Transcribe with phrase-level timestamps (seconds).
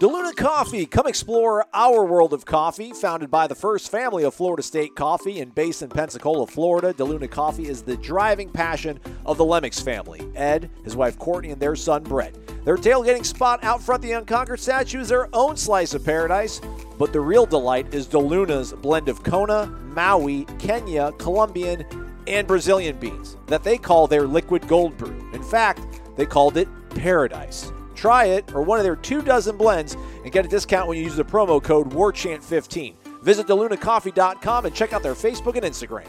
[0.00, 0.86] DeLuna Coffee.
[0.86, 2.92] Come explore our world of coffee.
[2.92, 7.30] Founded by the first family of Florida State Coffee and based in Pensacola, Florida, DeLuna
[7.30, 10.20] Coffee is the driving passion of the Lemmix family.
[10.34, 12.34] Ed, his wife Courtney, and their son Brett.
[12.64, 16.60] Their tailgating spot out front the Unconquered statue is their own slice of paradise.
[16.98, 21.84] But the real delight is DeLuna's blend of Kona, Maui, Kenya, Colombian,
[22.26, 25.30] and Brazilian beans that they call their liquid gold brew.
[25.32, 27.70] In fact, they called it Paradise.
[28.04, 31.04] Try it or one of their two dozen blends and get a discount when you
[31.04, 32.94] use the promo code WARCHANT15.
[33.22, 36.06] Visit DeLunaCoffee.com and check out their Facebook and Instagram.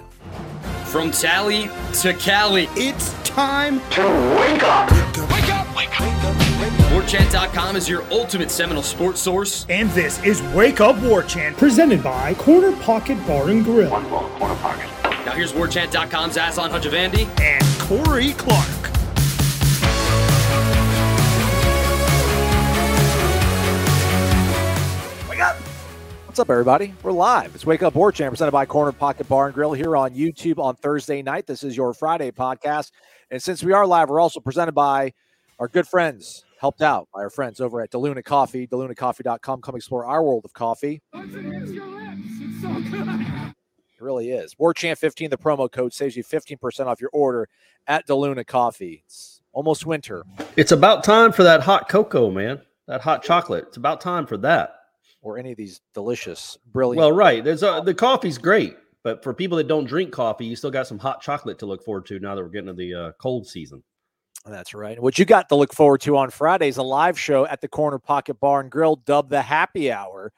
[0.87, 1.69] From Tally
[2.01, 4.01] to Cali, It's time to
[4.37, 4.91] wake up.
[5.31, 5.73] Wake up!
[5.77, 6.35] Wake up!
[6.91, 9.65] WarChant.com is your ultimate Seminole sports source.
[9.69, 14.27] And this is Wake Up WarChant, presented by Corner Pocket Bar and Grill One ball,
[14.37, 14.89] corner pocket.
[15.25, 17.25] Now here's WarChant.com's Aslan Hajavandi.
[17.39, 18.84] and Corey Clark.
[26.35, 26.93] What's up, everybody?
[27.01, 27.55] We're live.
[27.55, 30.59] It's Wake Up War Chant presented by Corner Pocket Bar and Grill here on YouTube
[30.59, 31.47] on Thursday night.
[31.47, 32.91] This is your Friday podcast.
[33.31, 35.13] And since we are live, we're also presented by
[35.59, 39.61] our good friends, helped out by our friends over at DeLuna Coffee, DeLunaCoffee.com.
[39.61, 41.01] Come explore our world of coffee.
[41.13, 41.23] It
[44.01, 44.59] really is.
[44.59, 47.47] War Chant 15, the promo code saves you 15% off your order
[47.87, 49.03] at DeLuna Coffee.
[49.05, 50.25] It's almost winter.
[50.57, 52.59] It's about time for that hot cocoa, man.
[52.87, 53.67] That hot chocolate.
[53.69, 54.74] It's about time for that.
[55.25, 56.99] Or any of these delicious, brilliant.
[56.99, 57.43] Well, right.
[57.43, 60.85] There's a, the coffee's great, but for people that don't drink coffee, you still got
[60.85, 63.47] some hot chocolate to look forward to now that we're getting to the uh, cold
[63.47, 63.83] season.
[64.45, 65.01] That's right.
[65.01, 67.67] What you got to look forward to on Friday is a live show at the
[67.67, 70.31] Corner Pocket Bar and Grill, dubbed the Happy Hour.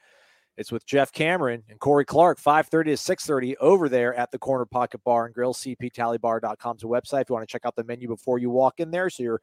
[0.56, 4.64] It's with Jeff Cameron and Corey Clark, 5:30 to 6:30 over there at the Corner
[4.64, 5.52] Pocket Bar and Grill.
[5.52, 8.90] CPTallybar.com's a website if you want to check out the menu before you walk in
[8.90, 9.42] there, so you're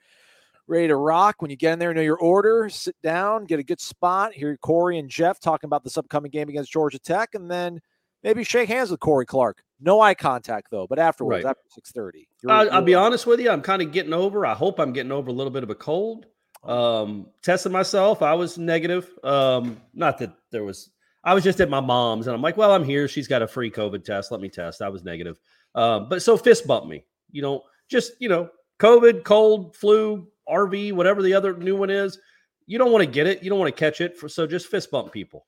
[0.68, 1.42] ready to rock.
[1.42, 4.34] When you get in there, know your order, sit down, get a good spot.
[4.34, 7.80] Hear Corey and Jeff talking about this upcoming game against Georgia Tech, and then
[8.24, 9.62] maybe shake hands with Corey Clark.
[9.80, 11.50] No eye contact though, but afterwards, Right.
[11.52, 12.28] after 6:30.
[12.50, 13.50] I'll, I'll be honest with you.
[13.50, 14.46] I'm kind of getting over.
[14.46, 16.26] I hope I'm getting over a little bit of a cold.
[16.64, 18.22] Um, tested myself.
[18.22, 19.10] I was negative.
[19.24, 20.90] Um, not that there was.
[21.24, 23.08] I was just at my mom's, and I'm like, well, I'm here.
[23.08, 24.32] She's got a free COVID test.
[24.32, 24.82] Let me test.
[24.82, 25.40] I was negative.
[25.74, 27.04] Um, but so fist bump me.
[27.32, 32.20] You know, just you know, COVID, cold, flu, RV, whatever the other new one is.
[32.68, 33.44] You don't want to get it.
[33.44, 34.18] You don't want to catch it.
[34.18, 35.46] For, so just fist bump people.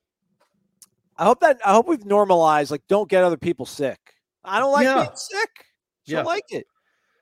[1.16, 3.98] I hope that I hope we've normalized like don't get other people sick.
[4.44, 5.02] I don't like Yeah.
[5.02, 5.50] being sick.
[6.06, 6.16] Just Yeah.
[6.18, 6.66] don't like it.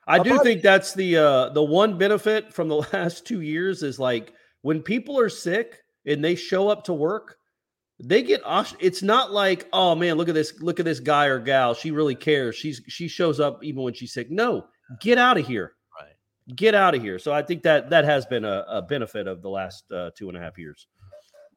[0.09, 3.99] I do think that's the uh the one benefit from the last two years is
[3.99, 7.37] like when people are sick and they show up to work,
[7.99, 8.41] they get
[8.79, 11.73] it's not like, oh man, look at this, look at this guy or gal.
[11.73, 12.55] She really cares.
[12.55, 14.29] She's she shows up even when she's sick.
[14.29, 14.67] No,
[15.01, 15.73] get out of here.
[16.55, 17.19] Get out of here.
[17.19, 20.29] So I think that that has been a, a benefit of the last uh, two
[20.29, 20.87] and a half years.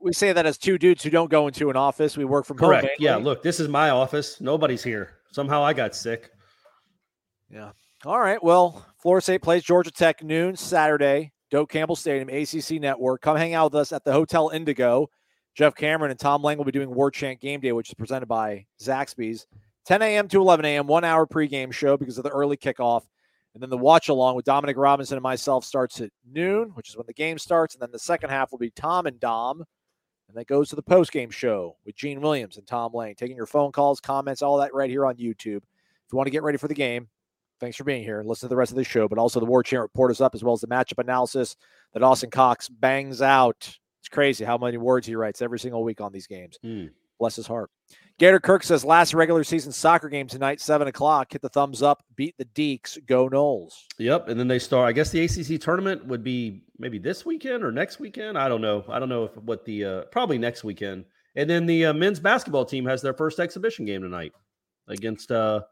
[0.00, 2.16] We say that as two dudes who don't go into an office.
[2.16, 2.86] We work from Correct.
[2.86, 2.96] home.
[2.98, 3.16] Yeah.
[3.16, 4.40] Look, this is my office.
[4.40, 5.18] Nobody's here.
[5.30, 6.30] Somehow I got sick.
[7.50, 7.70] Yeah.
[8.04, 8.42] All right.
[8.42, 13.20] Well, Florida State plays Georgia Tech noon Saturday, Doak Campbell Stadium, ACC Network.
[13.20, 15.08] Come hang out with us at the Hotel Indigo.
[15.54, 18.26] Jeff Cameron and Tom Lang will be doing War Chant Game Day, which is presented
[18.26, 19.46] by Zaxby's.
[19.86, 20.28] 10 a.m.
[20.28, 23.02] to 11 a.m., one hour pregame show because of the early kickoff.
[23.54, 26.96] And then the watch along with Dominic Robinson and myself starts at noon, which is
[26.96, 27.74] when the game starts.
[27.74, 29.64] And then the second half will be Tom and Dom.
[30.28, 33.36] And that goes to the post game show with Gene Williams and Tom Lane, taking
[33.36, 35.56] your phone calls, comments, all that right here on YouTube.
[35.56, 37.08] If you want to get ready for the game,
[37.58, 38.22] thanks for being here.
[38.24, 40.36] Listen to the rest of the show, but also the War Chant report is up
[40.36, 41.56] as well as the matchup analysis
[41.92, 43.76] that Austin Cox bangs out.
[44.00, 46.58] It's crazy how many words he writes every single week on these games.
[46.62, 46.86] Hmm.
[47.18, 47.70] Bless his heart.
[48.20, 51.32] Gator Kirk says last regular season soccer game tonight, seven o'clock.
[51.32, 52.04] Hit the thumbs up.
[52.16, 52.98] Beat the Deeks.
[53.06, 53.86] Go Noles.
[53.98, 54.90] Yep, and then they start.
[54.90, 58.36] I guess the ACC tournament would be maybe this weekend or next weekend.
[58.36, 58.84] I don't know.
[58.90, 61.06] I don't know if what the uh, probably next weekend.
[61.34, 64.34] And then the uh, men's basketball team has their first exhibition game tonight
[64.86, 65.62] against uh,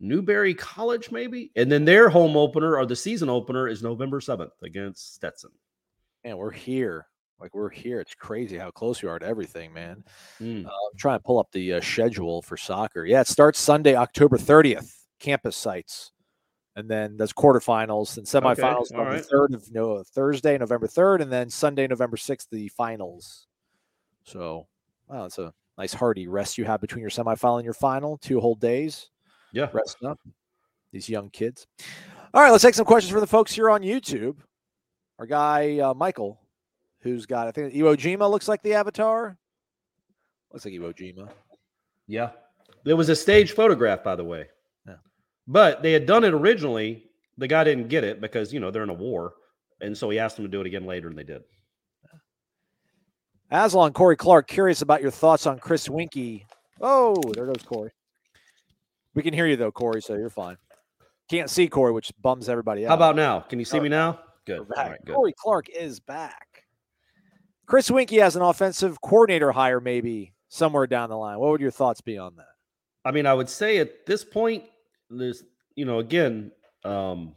[0.00, 1.52] Newberry College, maybe.
[1.54, 5.50] And then their home opener or the season opener is November seventh against Stetson.
[6.24, 7.08] And we're here.
[7.44, 8.00] Like we're here.
[8.00, 10.02] It's crazy how close you are to everything, man.
[10.40, 10.64] Mm.
[10.64, 13.04] Uh, I'm trying to pull up the uh, schedule for soccer.
[13.04, 14.90] Yeah, it starts Sunday, October 30th.
[15.20, 16.12] Campus sites,
[16.76, 18.90] and then there's quarterfinals and semifinals.
[18.92, 19.24] all November right.
[19.24, 23.46] third of no Thursday, November third, and then Sunday, November sixth, the finals.
[24.24, 24.66] So,
[25.06, 28.16] wow, it's a nice hearty rest you have between your semifinal and your final.
[28.18, 29.10] Two whole days
[29.52, 29.68] Yeah.
[29.72, 30.18] resting up.
[30.92, 31.66] These young kids.
[32.32, 34.36] All right, let's take some questions for the folks here on YouTube.
[35.18, 36.38] Our guy uh, Michael,
[37.04, 39.36] who's got I think Iwo Jima looks like the avatar.
[40.52, 41.28] Looks like Iwo Jima.
[42.08, 42.30] Yeah.
[42.84, 44.46] There was a stage photograph, by the way.
[44.86, 44.96] Yeah.
[45.46, 47.04] But they had done it originally.
[47.38, 49.34] The guy didn't get it because, you know, they're in a war.
[49.80, 51.42] And so he asked them to do it again later, and they did.
[53.50, 56.44] Aslan Corey Clark, curious about your thoughts on Chris Weinke.
[56.80, 57.90] Oh, there goes Corey.
[59.14, 60.56] We can hear you though, Corey, so you're fine.
[61.30, 62.88] Can't see Corey, which bums everybody out.
[62.90, 63.40] How about now?
[63.40, 64.20] Can you see Oh, me now?
[64.44, 64.60] Good.
[64.60, 64.90] We're All back.
[64.90, 65.14] right, good.
[65.14, 66.53] Corey Clark is back.
[67.66, 71.38] Chris Weinke has an offensive coordinator hire, maybe somewhere down the line.
[71.38, 72.46] What would your thoughts be on that?
[73.04, 74.64] I mean, I would say at this point,
[75.10, 75.42] there's,
[75.74, 76.52] you know, again,
[76.84, 77.34] um,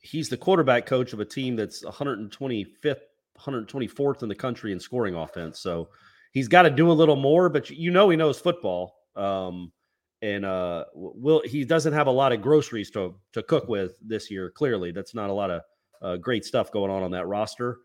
[0.00, 3.00] he's the quarterback coach of a team that's 125th,
[3.38, 5.60] 124th in the country in scoring offense.
[5.60, 5.88] So
[6.32, 8.94] he's got to do a little more, but you know, he knows football.
[9.16, 9.72] Um,
[10.22, 14.30] and uh, will he doesn't have a lot of groceries to to cook with this
[14.30, 14.50] year.
[14.50, 15.62] Clearly, that's not a lot of
[16.00, 17.78] uh, great stuff going on on that roster.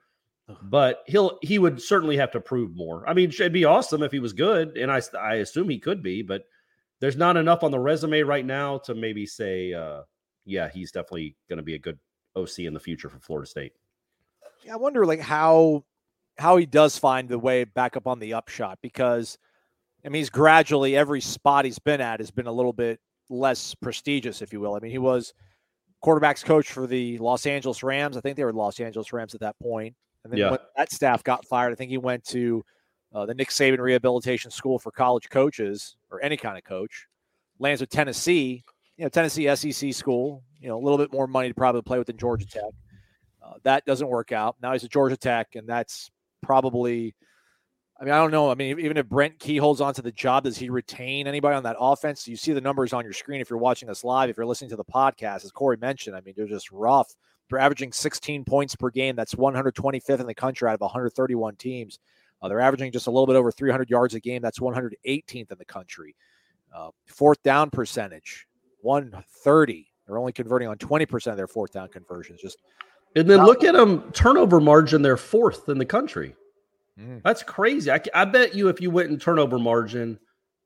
[0.63, 3.07] But he'll he would certainly have to prove more.
[3.07, 6.01] I mean, it'd be awesome if he was good, and I I assume he could
[6.01, 6.43] be, but
[6.99, 10.01] there's not enough on the resume right now to maybe say, uh,
[10.45, 11.97] yeah, he's definitely going to be a good
[12.35, 13.73] OC in the future for Florida State.
[14.65, 15.85] Yeah, I wonder like how
[16.37, 19.37] how he does find the way back up on the upshot because
[20.05, 22.99] I mean he's gradually every spot he's been at has been a little bit
[23.29, 24.75] less prestigious, if you will.
[24.75, 25.33] I mean, he was
[26.03, 28.17] quarterbacks coach for the Los Angeles Rams.
[28.17, 29.95] I think they were Los Angeles Rams at that point.
[30.23, 30.51] And then Yeah.
[30.51, 32.63] when that staff got fired, I think he went to
[33.13, 37.07] uh, the Nick Saban Rehabilitation School for college coaches or any kind of coach.
[37.57, 38.63] Lands with Tennessee,
[38.97, 41.97] you know, Tennessee SEC school, you know, a little bit more money to probably play
[41.97, 42.63] with than Georgia Tech.
[43.43, 44.57] Uh, that doesn't work out.
[44.61, 46.11] Now he's at Georgia Tech, and that's
[46.41, 47.15] probably.
[47.99, 48.49] I mean, I don't know.
[48.49, 51.55] I mean, even if Brent Key holds on to the job, does he retain anybody
[51.55, 52.29] on that offense?
[52.29, 54.29] You see the numbers on your screen if you're watching us live.
[54.29, 57.13] If you're listening to the podcast, as Corey mentioned, I mean, they're just rough.
[57.49, 59.15] They're averaging 16 points per game.
[59.15, 61.99] That's 125th in the country out of 131 teams.
[62.41, 64.41] Uh, they're averaging just a little bit over 300 yards a game.
[64.41, 66.15] That's 118th in the country.
[66.73, 68.47] Uh, fourth down percentage,
[68.81, 69.91] 130.
[70.05, 72.41] They're only converting on 20% of their fourth down conversions.
[72.41, 72.57] Just
[73.15, 76.35] And then look at them turnover margin; they're fourth in the country.
[76.99, 77.21] Mm.
[77.23, 77.91] That's crazy.
[77.91, 80.19] I, I bet you if you went in turnover margin,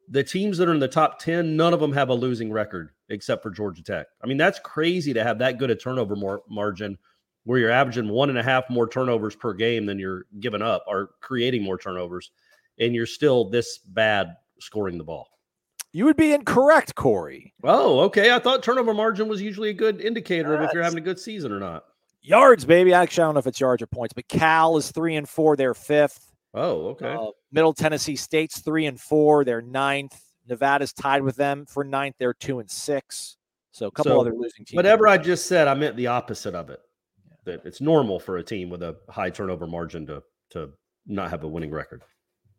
[0.09, 2.89] the teams that are in the top ten, none of them have a losing record
[3.09, 4.07] except for Georgia Tech.
[4.23, 6.97] I mean, that's crazy to have that good a turnover mar- margin
[7.44, 10.83] where you're averaging one and a half more turnovers per game than you're giving up
[10.88, 12.31] or creating more turnovers,
[12.79, 15.27] and you're still this bad scoring the ball.
[15.91, 17.53] you would be incorrect, Corey.
[17.63, 18.31] Oh, okay.
[18.33, 21.19] I thought turnover margin was usually a good indicator of if you're having a good
[21.19, 21.83] season or not.
[22.21, 22.94] Yards, baby.
[22.94, 25.27] I actually, I don't know if it's yards or points, but Cal is three and
[25.27, 25.56] four.
[25.57, 26.32] They're fifth.
[26.53, 27.13] Oh, okay.
[27.13, 29.44] Uh, Middle Tennessee State's three and four.
[29.44, 30.19] They're ninth.
[30.47, 32.15] Nevada's tied with them for ninth.
[32.19, 33.38] They're two and six.
[33.71, 34.75] So a couple So, other losing teams.
[34.75, 36.79] Whatever I just said, I meant the opposite of it.
[37.45, 40.21] That it's normal for a team with a high turnover margin to
[40.51, 40.69] to
[41.07, 42.03] not have a winning record.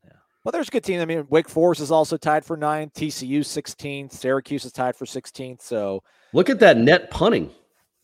[0.04, 0.10] Yeah.
[0.42, 1.00] Well, there's a good team.
[1.00, 2.92] I mean, Wake Forest is also tied for ninth.
[2.94, 4.12] TCU 16th.
[4.12, 5.62] Syracuse is tied for 16th.
[5.62, 6.02] So
[6.32, 7.50] Look at that net punting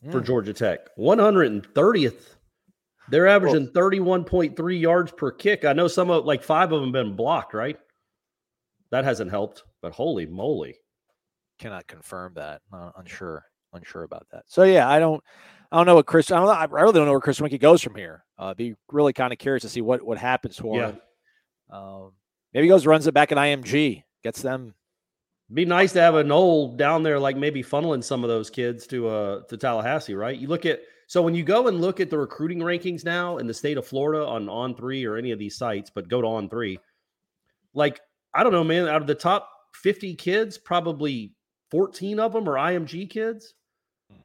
[0.09, 0.25] for Mm.
[0.25, 0.87] Georgia Tech.
[0.97, 2.35] 130th.
[3.11, 5.65] They're averaging 31.3 yards per kick.
[5.65, 7.77] I know some of like five of them been blocked, right?
[8.91, 10.75] That hasn't helped, but holy moly.
[11.59, 12.61] cannot confirm that.
[12.73, 14.43] Uh, unsure, unsure about that.
[14.47, 15.23] So yeah, I don't,
[15.71, 16.31] I don't know what Chris.
[16.31, 16.51] I don't know.
[16.51, 18.23] I really don't know where Chris Weinke goes from here.
[18.37, 20.87] Uh, be really kind of curious to see what what happens for Yeah.
[20.91, 21.01] him.
[21.69, 22.11] Um,
[22.53, 24.73] maybe he goes runs it back at IMG, gets them.
[25.53, 28.87] Be nice to have an old down there, like maybe funneling some of those kids
[28.87, 30.37] to uh to Tallahassee, right?
[30.37, 30.81] You look at
[31.11, 33.85] so when you go and look at the recruiting rankings now in the state of
[33.85, 36.79] Florida on on three or any of these sites, but go to on three,
[37.73, 37.99] like
[38.33, 38.87] I don't know, man.
[38.87, 41.33] Out of the top 50 kids, probably
[41.69, 43.55] 14 of them are IMG kids.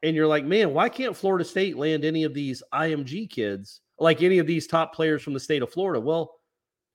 [0.05, 4.23] And you're like, man, why can't Florida State land any of these IMG kids, like
[4.23, 6.01] any of these top players from the state of Florida?
[6.01, 6.37] Well,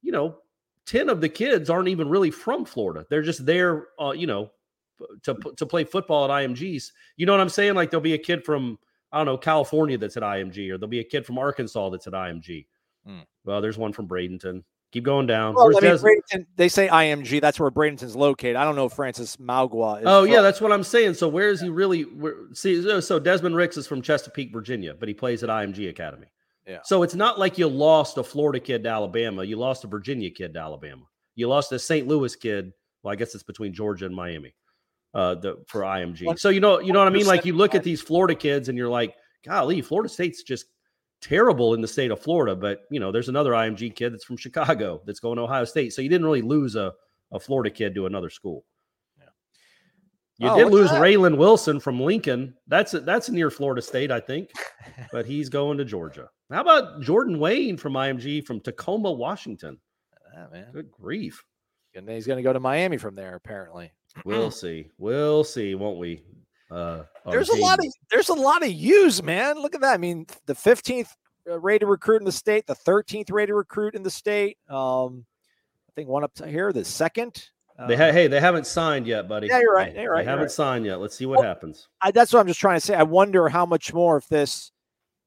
[0.02, 0.38] you know,
[0.86, 3.06] 10 of the kids aren't even really from Florida.
[3.10, 4.52] They're just there, uh, you know,
[5.24, 6.94] to, to play football at IMGs.
[7.18, 7.74] You know what I'm saying?
[7.74, 8.80] Like there'll be a kid from,
[9.12, 12.08] I don't know, California that's at IMG, or there'll be a kid from Arkansas that's
[12.08, 12.66] at IMG.
[13.06, 13.20] Hmm.
[13.46, 14.64] Well, there's one from Bradenton.
[14.92, 15.56] Keep going down.
[15.56, 17.40] Well, Where's I mean, Des- Bradenton, they say IMG.
[17.40, 18.58] That's where Bradenton's located.
[18.58, 20.04] I don't know if Francis Mauigoa is.
[20.06, 21.14] Oh yeah, that's what I'm saying.
[21.14, 22.02] So where is he really?
[22.04, 25.90] Where, see, so- so Desmond Ricks is from Chesapeake, Virginia, but he plays at IMG
[25.90, 26.28] Academy.
[26.68, 26.80] Yeah.
[26.84, 29.44] So it's not like you lost a Florida kid to Alabama.
[29.44, 31.04] You lost a Virginia kid to Alabama.
[31.36, 32.06] You lost a St.
[32.08, 32.74] Louis kid.
[33.02, 34.54] Well, I guess it's between Georgia and Miami.
[35.14, 36.40] Uh, the for IMG.
[36.40, 37.26] So you know, you know what I mean.
[37.26, 39.16] Like you look at these Florida kids, and you're like,
[39.46, 40.66] golly, Florida State's just
[41.22, 42.56] terrible in the state of Florida.
[42.56, 45.94] But you know, there's another IMG kid that's from Chicago that's going to Ohio State.
[45.94, 46.94] So you didn't really lose a
[47.34, 48.64] a Florida kid to another school.
[49.18, 49.26] Yeah.
[50.38, 51.02] You Oh, did lose that.
[51.02, 52.56] Raylan Wilson from Lincoln.
[52.68, 54.50] That's that's near Florida State, I think,
[55.12, 56.30] but he's going to Georgia.
[56.50, 59.78] How about Jordan Wayne from IMG from Tacoma, Washington?
[60.34, 60.72] Yeah, man.
[60.72, 61.44] Good grief.
[61.96, 63.36] And he's going to go to Miami from there.
[63.36, 63.92] Apparently,
[64.26, 64.88] We'll see.
[64.98, 66.24] We'll see, won't we?
[66.70, 69.60] Uh, there's a lot of there's a lot of U's, man.
[69.62, 69.94] Look at that.
[69.94, 71.10] I mean, the 15th
[71.50, 74.58] uh, rated recruit in the state, the 13th rated recruit in the state.
[74.70, 75.26] Um,
[75.90, 77.50] I think one up to here, the second.
[77.88, 79.48] They Uh, ha- hey, they haven't signed yet, buddy.
[79.48, 80.52] Yeah, you're right, They- you're right, They you're haven't right.
[80.52, 81.00] signed yet.
[81.02, 81.88] Let's see what Well, happens.
[82.02, 82.94] I, that's what I'm just trying to say.
[82.96, 84.72] I wonder how much more if this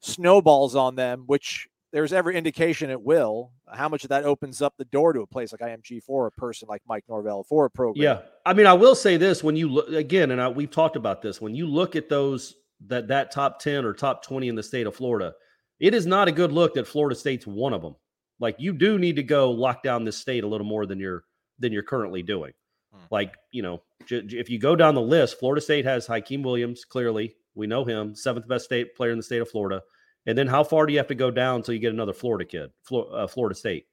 [0.00, 3.53] snowballs on them, which there's every indication it will.
[3.73, 6.33] How much of that opens up the door to a place like IMG for a
[6.33, 8.03] person like Mike Norvell for a program?
[8.03, 10.97] Yeah, I mean, I will say this: when you look again, and I, we've talked
[10.97, 12.57] about this, when you look at those
[12.89, 15.35] that that top ten or top twenty in the state of Florida,
[15.79, 17.95] it is not a good look that Florida State's one of them.
[18.41, 21.23] Like you do need to go lock down this state a little more than you're
[21.61, 22.55] than you're currently doing.
[22.93, 23.05] Hmm.
[23.13, 26.43] Like you know, j- j- if you go down the list, Florida State has Hykeem
[26.43, 26.85] Williams.
[26.85, 29.81] Clearly, we know him, seventh best state player in the state of Florida.
[30.26, 32.45] And then how far do you have to go down until you get another Florida
[32.45, 33.87] kid, uh, Florida State?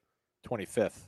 [0.48, 1.02] 25th.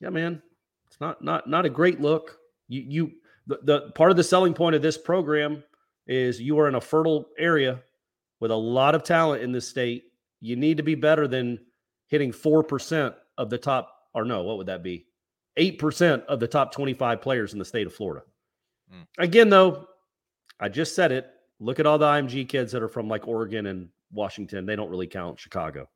[0.00, 0.40] yeah, man,
[0.86, 2.38] it's not not not a great look.
[2.68, 3.12] You you
[3.46, 5.62] the, the part of the selling point of this program
[6.06, 7.80] is you are in a fertile area
[8.40, 10.04] with a lot of talent in this state.
[10.40, 11.58] You need to be better than
[12.06, 15.06] hitting four percent of the top, or no, what would that be?
[15.56, 18.24] Eight percent of the top twenty-five players in the state of Florida.
[18.90, 19.02] Hmm.
[19.18, 19.86] Again, though,
[20.58, 21.30] I just said it.
[21.58, 24.66] Look at all the IMG kids that are from like Oregon and Washington.
[24.66, 25.38] They don't really count.
[25.40, 25.88] Chicago.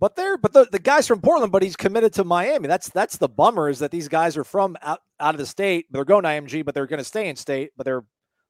[0.00, 2.66] But they're but the, the guys from Portland, but he's committed to Miami.
[2.66, 5.86] That's that's the bummer is that these guys are from out, out of the state.
[5.90, 8.04] They're going to IMG, but they're going to stay in state, but they're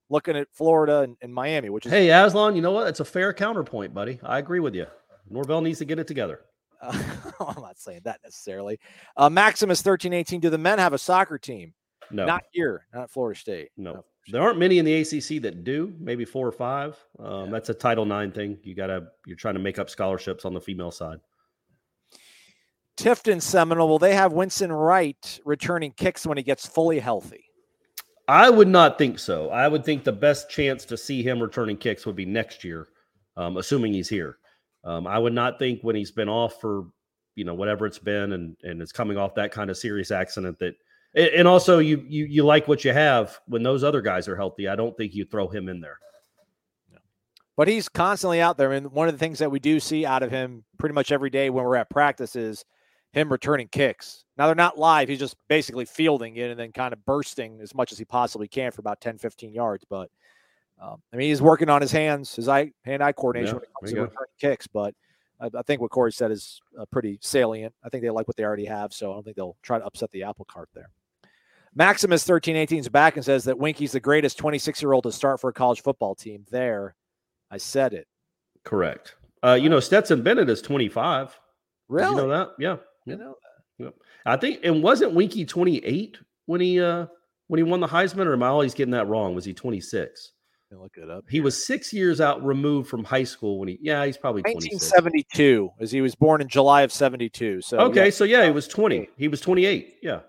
[0.08, 2.86] looking at Florida and, and Miami, which is Hey, Aslan, you know what?
[2.88, 4.18] It's a fair counterpoint, buddy.
[4.22, 4.86] I agree with you.
[5.28, 6.40] Norvell needs to get it together.
[6.80, 6.92] Uh,
[7.40, 8.80] I'm not saying that necessarily.
[9.16, 10.40] Uh, Maximus thirteen eighteen.
[10.40, 11.74] Do the men have a soccer team?
[12.10, 13.68] No, Not here, not Florida State.
[13.76, 14.04] no.
[14.28, 15.92] There aren't many in the ACC that do.
[15.98, 16.96] Maybe four or five.
[17.18, 17.50] Um, Yeah.
[17.50, 18.58] That's a Title IX thing.
[18.62, 19.08] You gotta.
[19.26, 21.18] You're trying to make up scholarships on the female side.
[22.96, 23.88] Tifton Seminole.
[23.88, 27.44] Will they have Winston Wright returning kicks when he gets fully healthy?
[28.28, 29.50] I would not think so.
[29.50, 32.88] I would think the best chance to see him returning kicks would be next year,
[33.36, 34.38] um, assuming he's here.
[34.84, 36.86] Um, I would not think when he's been off for
[37.34, 40.58] you know whatever it's been and and it's coming off that kind of serious accident
[40.58, 40.74] that
[41.14, 44.68] and also you you you like what you have when those other guys are healthy.
[44.68, 45.98] I don't think you throw him in there.
[47.54, 48.72] But he's constantly out there.
[48.72, 51.28] And one of the things that we do see out of him pretty much every
[51.28, 52.64] day when we're at practice is
[53.12, 54.24] him returning kicks.
[54.38, 55.08] Now they're not live.
[55.10, 58.48] He's just basically fielding it and then kind of bursting as much as he possibly
[58.48, 59.84] can for about 10, 15 yards.
[59.88, 60.10] But
[60.80, 63.62] um, I mean, he's working on his hands, his eye hand eye coordination Yeah, when
[63.64, 64.02] it comes to go.
[64.02, 64.66] returning kicks.
[64.66, 64.94] But
[65.38, 67.74] I, I think what Corey said is uh, pretty salient.
[67.84, 68.94] I think they like what they already have.
[68.94, 70.88] So I don't think they'll try to upset the apple cart there.
[71.74, 75.40] Maximus 1318 is back and says that Weinke's the greatest 26 year old to start
[75.40, 76.44] for a college football team.
[76.50, 76.94] There,
[77.50, 78.06] I said it.
[78.64, 79.16] Correct.
[79.44, 81.28] Uh, you know, Stetson Bennett is 25.
[81.28, 81.34] Did
[81.88, 82.10] Really?
[82.10, 82.48] you know that?
[82.58, 82.76] Yeah.
[83.06, 83.34] You know
[84.24, 87.06] I think and wasn't Weinke 28 when he uh
[87.48, 89.34] when he won the Heisman, or am I always getting that wrong?
[89.34, 90.32] Was he 26?
[90.70, 91.24] Look it up.
[91.28, 94.92] He was six years out removed from high school when he yeah, he's probably 26.
[94.92, 97.60] 1972, as he was born in July of 72.
[97.62, 98.10] So Okay, yeah.
[98.10, 99.08] so yeah, he was 20.
[99.16, 99.96] He was 28.
[100.02, 100.20] Yeah.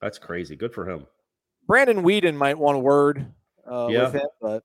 [0.00, 0.56] That's crazy.
[0.56, 1.06] Good for him.
[1.66, 3.26] Brandon Weeden might want a word
[3.70, 4.04] uh, Yeah.
[4.04, 4.64] with him, but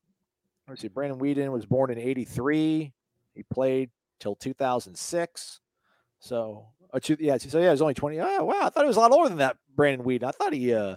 [0.68, 0.88] let's see.
[0.88, 2.94] Brandon Weeden was born in 83.
[3.34, 5.60] He played till 2006.
[6.20, 8.20] So, uh, two, yeah, so yeah, he was only 20.
[8.22, 8.60] Oh, wow.
[8.62, 10.24] I thought he was a lot older than that, Brandon Weeden.
[10.24, 10.96] I thought he, uh,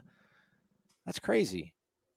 [1.05, 1.73] that's crazy.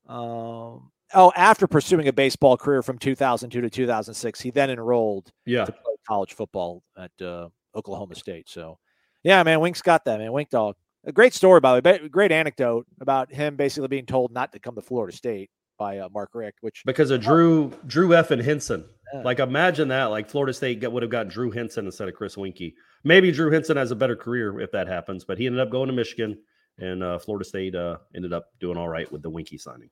[0.07, 5.65] Um, oh, after pursuing a baseball career from 2002 to 2006, he then enrolled Yeah.
[5.65, 8.49] to play college football at uh, Oklahoma State.
[8.49, 8.77] So,
[9.23, 10.31] yeah, man, Wink's got that, man.
[10.31, 10.75] Wink dog.
[11.09, 12.07] A great story, by the way.
[12.07, 15.49] Great anecdote about him basically being told not to come to Florida State
[15.79, 18.85] by uh, Mark Richt, which Because of Drew Drew F and Henson.
[19.11, 19.23] Yeah.
[19.23, 20.05] Like imagine that.
[20.05, 22.75] Like Florida State would have got Drew Henson instead of Chris Weinke.
[23.03, 25.87] Maybe Drew Henson has a better career if that happens, but he ended up going
[25.87, 26.37] to Michigan
[26.77, 29.89] and uh, Florida State uh, ended up doing all right with the Weinke signing.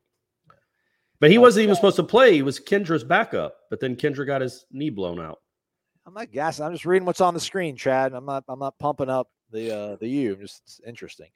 [1.20, 2.34] But he wasn't even supposed to play.
[2.34, 5.40] He was Kendra's backup, but then Kendra got his knee blown out.
[6.06, 6.64] I'm not gassing.
[6.64, 8.14] I'm just reading what's on the screen, Chad.
[8.14, 8.44] I'm not.
[8.48, 10.36] I'm not pumping up the uh, the U.
[10.36, 11.28] Just it's interesting.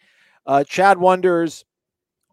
[0.46, 1.66] Uh, Chad wonders,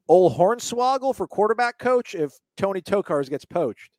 [0.08, 3.90] old Hornswoggle for quarterback coach if Tony Tokarz gets poached.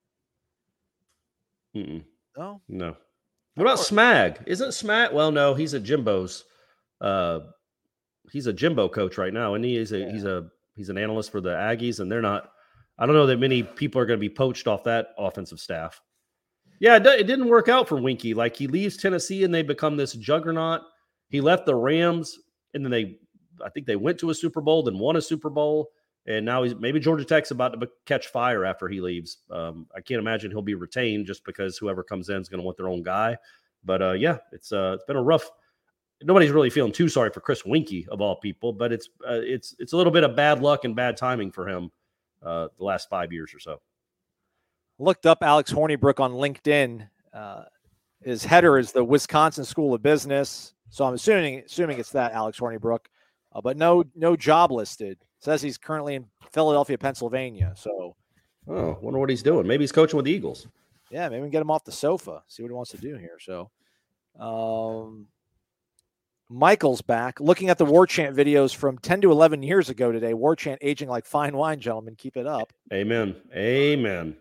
[1.75, 2.03] Mm-mm,
[2.37, 2.95] No, no.
[3.55, 4.37] What about Smag?
[4.47, 5.13] Isn't Smag?
[5.13, 6.45] Well, no, he's a Jimbo's.
[7.01, 7.41] Uh,
[8.31, 11.31] he's a Jimbo coach right now, and he is a he's a he's an analyst
[11.31, 12.51] for the Aggies, and they're not.
[12.97, 16.01] I don't know that many people are going to be poached off that offensive staff.
[16.79, 18.35] Yeah, it, it didn't work out for Weinke.
[18.35, 20.81] Like he leaves Tennessee, and they become this juggernaut.
[21.29, 22.39] He left the Rams,
[22.73, 23.17] and then they,
[23.63, 25.91] I think they went to a Super Bowl, then won a Super Bowl,
[26.25, 29.37] and now he's maybe Georgia Tech's about to catch fire after he leaves.
[29.49, 32.65] Um, I can't imagine he'll be retained just because whoever comes in is going to
[32.65, 33.37] want their own guy.
[33.83, 35.49] But uh, yeah, it's uh, it's been a rough.
[36.21, 39.75] Nobody's really feeling too sorry for Chris Weinke of all people, but it's uh, it's
[39.79, 41.91] it's a little bit of bad luck and bad timing for him
[42.43, 43.81] uh, the last five years or so.
[44.99, 47.07] looked up Alex Hornibrook on LinkedIn.
[47.33, 47.63] Uh,
[48.21, 50.73] his header is the Wisconsin School of Business.
[50.89, 53.05] So I'm assuming assuming it's that Alex Hornibrook,
[53.53, 55.17] uh, but no no job listed.
[55.39, 57.73] says he's currently in Philadelphia, Pennsylvania.
[57.75, 58.15] So
[58.67, 59.65] Oh, wonder what he's doing.
[59.65, 60.67] Maybe he's coaching with the Eagles.
[61.09, 63.15] yeah, maybe we can get him off the sofa, see what he wants to do
[63.15, 63.37] here.
[63.39, 63.71] So,
[64.39, 65.27] um,
[66.49, 67.39] Michael's back.
[67.39, 70.33] Looking at the War Chant videos from 10 to 11 years ago today.
[70.35, 72.15] War Chant aging like fine wine, gentlemen.
[72.15, 72.71] Keep it up.
[72.93, 73.35] Amen.
[73.55, 74.35] Amen.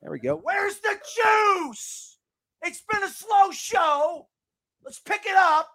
[0.00, 0.36] There we go.
[0.36, 0.96] Where's the
[1.66, 2.18] juice?
[2.62, 4.28] It's been a slow show.
[4.84, 5.68] Let's pick it up.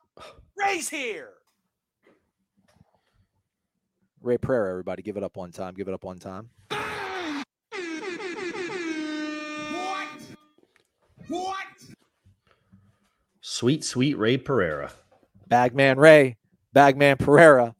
[0.58, 1.30] Ray's here.
[4.22, 5.02] Ray Prayer, everybody.
[5.02, 5.74] Give it up one time.
[5.76, 6.50] Give it up one time.
[9.72, 10.08] What?
[11.28, 11.58] What?
[13.42, 14.92] Sweet, sweet Ray Pereira.
[15.48, 16.38] Bagman Ray,
[16.74, 17.76] Bagman Pereira,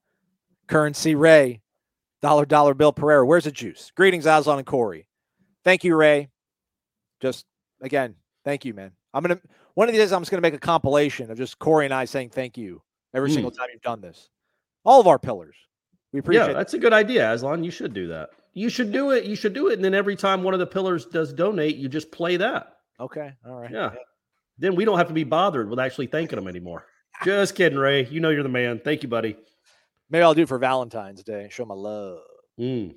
[0.68, 1.62] Currency Ray,
[2.22, 3.26] Dollar Dollar Bill Pereira.
[3.26, 3.92] Where's the juice?
[3.96, 5.08] Greetings, Aslan and Corey.
[5.66, 6.30] Thank you, Ray.
[7.20, 7.46] Just
[7.82, 8.16] again,
[8.46, 8.92] thank you, man.
[9.14, 9.42] I'm gonna
[9.78, 12.06] one of these days I'm just gonna make a compilation of just Corey and I
[12.06, 12.82] saying thank you
[13.14, 13.34] every Mm.
[13.36, 14.28] single time you've done this.
[14.84, 15.56] All of our pillars.
[16.12, 17.64] We appreciate Yeah, that's a good idea, Aslan.
[17.64, 18.32] You should do that.
[18.54, 19.26] You should do it.
[19.26, 19.74] You should do it.
[19.74, 22.78] And then every time one of the pillars does donate, you just play that.
[23.00, 23.32] Okay.
[23.46, 23.70] All right.
[23.70, 23.92] Yeah.
[24.58, 26.88] Then we don't have to be bothered with actually thanking them anymore.
[27.24, 28.08] Just kidding, Ray.
[28.08, 28.82] You know you're the man.
[28.84, 29.38] Thank you, buddy.
[30.10, 31.50] Maybe I'll do it for Valentine's Day.
[31.52, 32.22] Show my love.
[32.60, 32.96] Mm.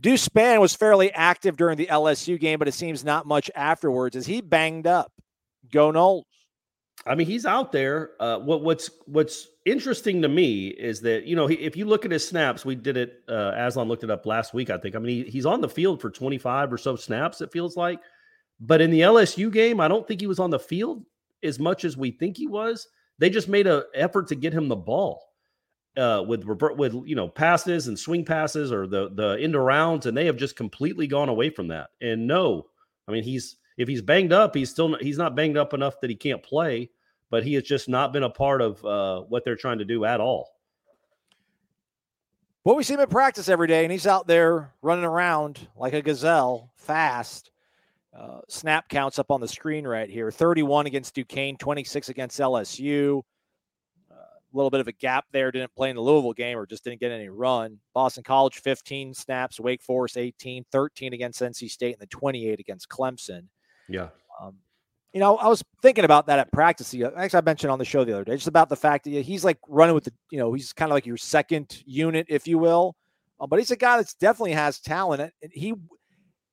[0.00, 4.16] Deuce Spann was fairly active during the LSU game, but it seems not much afterwards.
[4.16, 5.12] Is he banged up?
[5.72, 6.24] Go Noles.
[7.06, 8.10] I mean, he's out there.
[8.20, 12.04] Uh, what what's what's interesting to me is that you know he, if you look
[12.04, 13.22] at his snaps, we did it.
[13.28, 14.94] Uh, Aslan looked it up last week, I think.
[14.94, 17.40] I mean, he, he's on the field for 25 or so snaps.
[17.40, 18.00] It feels like,
[18.60, 21.04] but in the LSU game, I don't think he was on the field
[21.42, 22.86] as much as we think he was.
[23.18, 25.30] They just made an effort to get him the ball
[25.96, 30.16] uh, with with you know passes and swing passes or the the end arounds, and
[30.16, 31.90] they have just completely gone away from that.
[32.00, 32.66] And no,
[33.08, 36.00] I mean he's if he's banged up, he's still not, he's not banged up enough
[36.02, 36.90] that he can't play,
[37.30, 40.04] but he has just not been a part of uh, what they're trying to do
[40.04, 40.50] at all.
[42.62, 45.94] Well, we see him at practice every day, and he's out there running around like
[45.94, 47.50] a gazelle, fast.
[48.14, 53.22] Uh, snap counts up on the screen right here 31 against Duquesne, 26 against LSU.
[54.10, 55.50] Uh, a little bit of a gap there.
[55.50, 57.78] Didn't play in the Louisville game or just didn't get any run.
[57.94, 59.58] Boston College, 15 snaps.
[59.58, 63.44] Wake Forest, 18, 13 against NC State, and then 28 against Clemson.
[63.90, 64.08] Yeah,
[64.40, 64.56] Um,
[65.12, 66.94] you know, I was thinking about that at practice.
[66.94, 69.44] Actually, I mentioned on the show the other day, just about the fact that he's
[69.44, 72.58] like running with the, you know, he's kind of like your second unit, if you
[72.58, 72.94] will.
[73.40, 75.32] Uh, but he's a guy that's definitely has talent.
[75.42, 75.74] And he,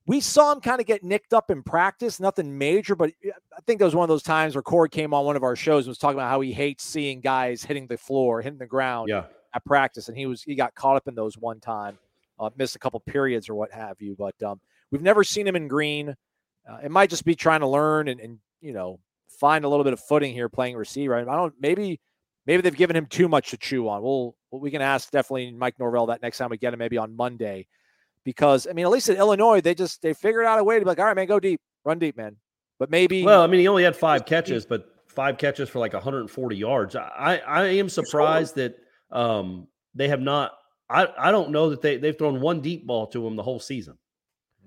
[0.07, 3.79] we saw him kind of get nicked up in practice, nothing major, but I think
[3.79, 5.89] that was one of those times where Corey came on one of our shows and
[5.89, 9.25] was talking about how he hates seeing guys hitting the floor, hitting the ground yeah.
[9.53, 11.99] at practice, and he was he got caught up in those one time,
[12.39, 14.15] uh, missed a couple periods or what have you.
[14.17, 16.15] But um, we've never seen him in green.
[16.69, 18.99] Uh, it might just be trying to learn and, and you know
[19.39, 21.15] find a little bit of footing here playing receiver.
[21.15, 21.99] I don't maybe
[22.45, 24.01] maybe they've given him too much to chew on.
[24.01, 27.15] We'll we can ask definitely Mike Norvell that next time we get him, maybe on
[27.15, 27.67] Monday,
[28.23, 30.81] because I mean at least at Illinois they just they figured out a way to
[30.81, 32.37] be like, all right, man, go deep, run deep, man.
[32.79, 35.93] But maybe Well, I mean, he only had five catches, but five catches for like
[35.93, 36.95] 140 yards.
[36.95, 38.77] I I am surprised that
[39.11, 40.51] um they have not.
[40.89, 43.59] I I don't know that they they've thrown one deep ball to him the whole
[43.59, 43.97] season.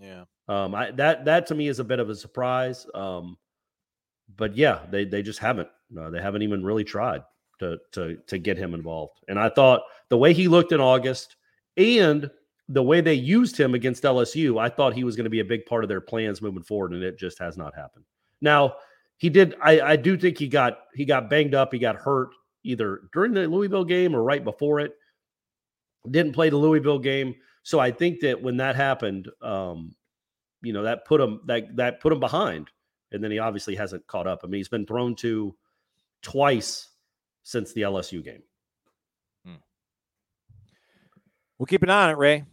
[0.00, 0.24] yeah.
[0.50, 2.84] Um, I that that to me is a bit of a surprise.
[2.92, 3.38] Um,
[4.36, 5.68] but yeah, they they just haven't.
[5.90, 7.22] No, they haven't even really tried
[7.60, 9.20] to to to get him involved.
[9.28, 11.36] And I thought the way he looked in August
[11.76, 12.28] and
[12.68, 15.44] the way they used him against LSU, I thought he was going to be a
[15.44, 18.04] big part of their plans moving forward, and it just has not happened.
[18.40, 18.74] Now
[19.18, 19.54] he did.
[19.62, 21.72] I I do think he got he got banged up.
[21.72, 22.30] He got hurt
[22.64, 24.94] either during the Louisville game or right before it.
[26.10, 29.94] Didn't play the Louisville game, so I think that when that happened, um,
[30.62, 32.68] you know that put him that that put him behind
[33.12, 35.54] and then he obviously hasn't caught up i mean he's been thrown to
[36.22, 36.88] twice
[37.42, 38.42] since the lsu game
[39.44, 39.54] hmm.
[41.58, 42.44] We'll keep an eye on it, Ray.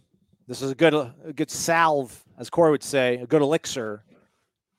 [0.46, 4.02] This is a good, a good salve, as Corey would say, a good elixir.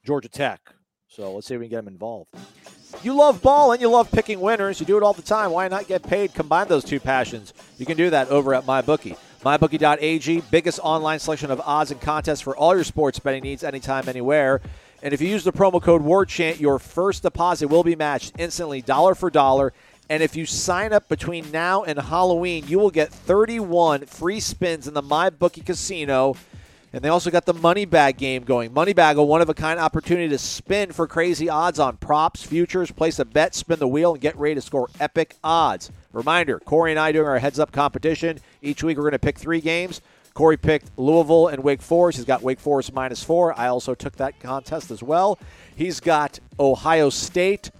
[0.05, 0.61] Georgia Tech.
[1.07, 2.33] So let's see if we can get him involved.
[3.03, 4.79] You love ball and you love picking winners.
[4.79, 5.51] You do it all the time.
[5.51, 6.33] Why not get paid?
[6.33, 7.53] Combine those two passions.
[7.77, 9.17] You can do that over at MyBookie.
[9.43, 14.09] MyBookie.ag, biggest online selection of odds and contests for all your sports betting needs anytime,
[14.09, 14.59] anywhere.
[15.01, 18.81] And if you use the promo code WARCHANT, your first deposit will be matched instantly,
[18.81, 19.71] dollar for dollar.
[20.09, 24.89] And if you sign up between now and Halloween, you will get 31 free spins
[24.89, 26.35] in the MyBookie Casino.
[26.91, 28.73] And they also got the money bag game going.
[28.73, 32.43] Money bag, a one of a kind opportunity to spin for crazy odds on props,
[32.43, 35.91] futures, place a bet, spin the wheel, and get ready to score epic odds.
[36.11, 38.39] Reminder Corey and I doing our heads up competition.
[38.61, 40.01] Each week we're going to pick three games.
[40.33, 42.17] Corey picked Louisville and Wake Forest.
[42.17, 43.57] He's got Wake Forest minus four.
[43.59, 45.37] I also took that contest as well.
[45.75, 47.71] He's got Ohio State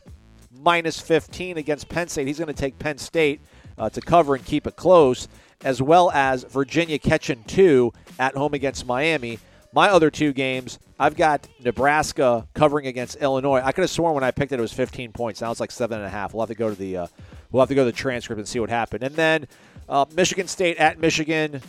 [0.52, 2.28] minus 15 against Penn State.
[2.28, 3.40] He's going to take Penn State
[3.78, 5.28] uh, to cover and keep it close,
[5.64, 9.40] as well as Virginia catching two at home against Miami.
[9.72, 13.62] My other two games, I've got Nebraska covering against Illinois.
[13.64, 15.42] I could have sworn when I picked it it was 15 points.
[15.42, 16.34] Now it's like seven and a half.
[16.34, 17.08] We'll have to go to the uh,
[17.52, 19.04] we'll have to go to the transcript and see what happened.
[19.04, 19.48] And then
[19.88, 21.62] uh, Michigan State at Michigan.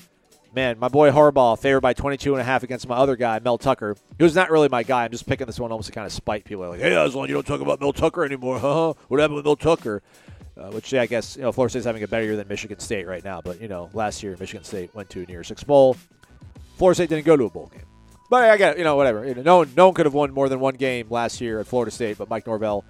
[0.52, 3.56] Man, my boy Harbaugh favored by 22 and a half against my other guy, Mel
[3.56, 3.96] Tucker.
[4.18, 5.04] He was not really my guy.
[5.04, 6.68] I'm just picking this one almost to kind of spite people.
[6.68, 8.58] Like, hey, Aslan, you don't talk about Mel Tucker anymore.
[8.58, 8.94] Huh?
[9.06, 10.02] What happened with Mel Tucker?
[10.60, 12.80] Uh, which yeah, I guess you know Florida State's having a better year than Michigan
[12.80, 13.40] State right now.
[13.40, 15.96] But you know, last year Michigan State went to a near six bowl.
[16.76, 17.84] Florida State didn't go to a bowl game.
[18.28, 19.24] But I get you know whatever.
[19.24, 21.60] You know, no one, no one could have won more than one game last year
[21.60, 22.18] at Florida State.
[22.18, 22.84] But Mike Norvell,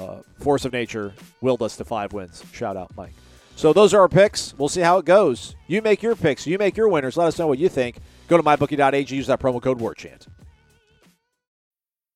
[0.00, 2.44] uh, force of nature, willed us to five wins.
[2.52, 3.14] Shout out, Mike.
[3.56, 4.54] So those are our picks.
[4.58, 5.54] We'll see how it goes.
[5.66, 6.46] You make your picks.
[6.46, 7.16] You make your winners.
[7.16, 7.98] Let us know what you think.
[8.28, 9.14] Go to mybookie.ag.
[9.14, 10.26] Use that promo code WARCHANT.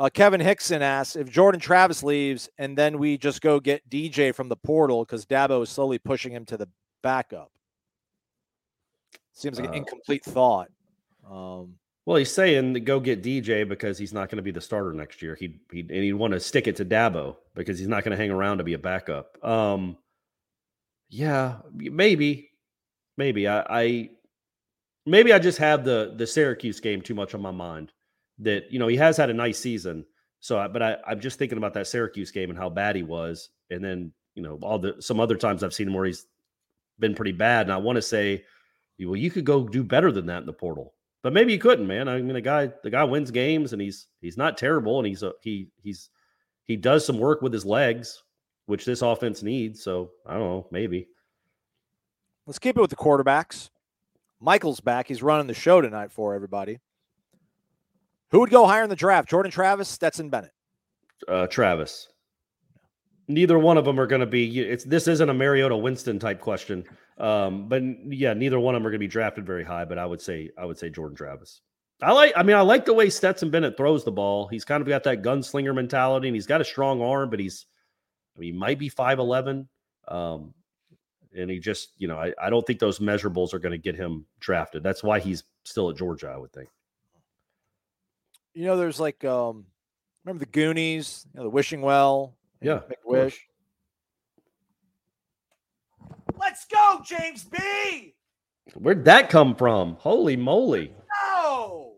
[0.00, 4.34] Uh, Kevin Hickson asks if Jordan Travis leaves and then we just go get DJ
[4.34, 6.66] from the portal because Dabo is slowly pushing him to the
[7.02, 7.52] backup.
[9.34, 10.68] Seems like an Uh, incomplete thought.
[11.30, 11.74] Um,
[12.06, 14.94] Well, he's saying to go get DJ because he's not going to be the starter
[14.94, 15.34] next year.
[15.34, 18.16] He'd, he'd and he'd want to stick it to Dabo because he's not going to
[18.16, 19.36] hang around to be a backup.
[19.44, 19.98] Um,
[21.10, 22.52] yeah, maybe,
[23.18, 24.10] maybe I, I
[25.04, 27.92] maybe I just have the the Syracuse game too much on my mind.
[28.40, 30.04] That you know he has had a nice season,
[30.40, 33.50] so but I, I'm just thinking about that Syracuse game and how bad he was,
[33.70, 36.26] and then you know all the some other times I've seen him where he's
[36.98, 38.44] been pretty bad, and I want to say,
[38.98, 41.86] well, you could go do better than that in the portal but maybe you couldn't,
[41.86, 42.08] man.
[42.08, 45.22] I mean, the guy, the guy wins games, and he's he's not terrible, and he's
[45.22, 46.08] a, he he's
[46.64, 48.22] he does some work with his legs,
[48.66, 49.82] which this offense needs.
[49.82, 51.08] So I don't know, maybe.
[52.46, 53.70] let's keep it with the quarterbacks.
[54.40, 55.08] Michael's back.
[55.08, 56.78] He's running the show tonight for everybody.
[58.30, 59.28] Who would go higher in the draft?
[59.28, 60.52] Jordan Travis, Stetson Bennett.
[61.26, 62.08] Uh, Travis.
[63.28, 64.60] Neither one of them are going to be.
[64.60, 66.84] It's this isn't a Mariota Winston type question,
[67.18, 69.84] um, but yeah, neither one of them are going to be drafted very high.
[69.84, 71.60] But I would say I would say Jordan Travis.
[72.02, 72.32] I like.
[72.34, 74.48] I mean, I like the way Stetson Bennett throws the ball.
[74.48, 77.30] He's kind of got that gunslinger mentality, and he's got a strong arm.
[77.30, 77.66] But he's,
[78.36, 79.68] I mean, he might be five eleven,
[80.08, 80.52] um,
[81.36, 83.94] and he just, you know, I, I don't think those measurables are going to get
[83.94, 84.82] him drafted.
[84.82, 86.32] That's why he's still at Georgia.
[86.34, 86.68] I would think.
[88.54, 89.66] You know, there's like, um,
[90.24, 93.24] remember the Goonies, you know, the Wishing Well, Yeah, Make a of course.
[93.24, 93.46] Wish.
[96.38, 98.14] Let's go, James B.
[98.74, 99.96] Where'd that come from?
[99.98, 100.94] Holy moly!
[101.22, 101.94] No.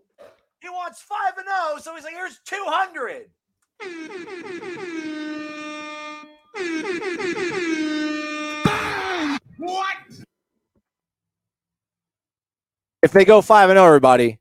[0.60, 3.26] He wants 5 and 0, so he's like, here's 200.
[9.58, 9.96] What?
[13.02, 14.38] If they go five and zero, everybody,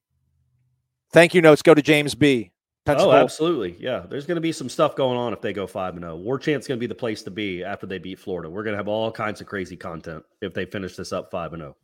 [1.11, 2.51] thank you notes go to James B.
[2.87, 3.77] Oh, absolutely.
[3.79, 4.05] Yeah.
[4.09, 6.15] There's going to be some stuff going on if they go 5 and 0.
[6.15, 8.49] War Chant's going to be the place to be after they beat Florida.
[8.49, 11.53] We're going to have all kinds of crazy content if they finish this up 5
[11.53, 11.65] and oh.
[11.65, 11.75] 0.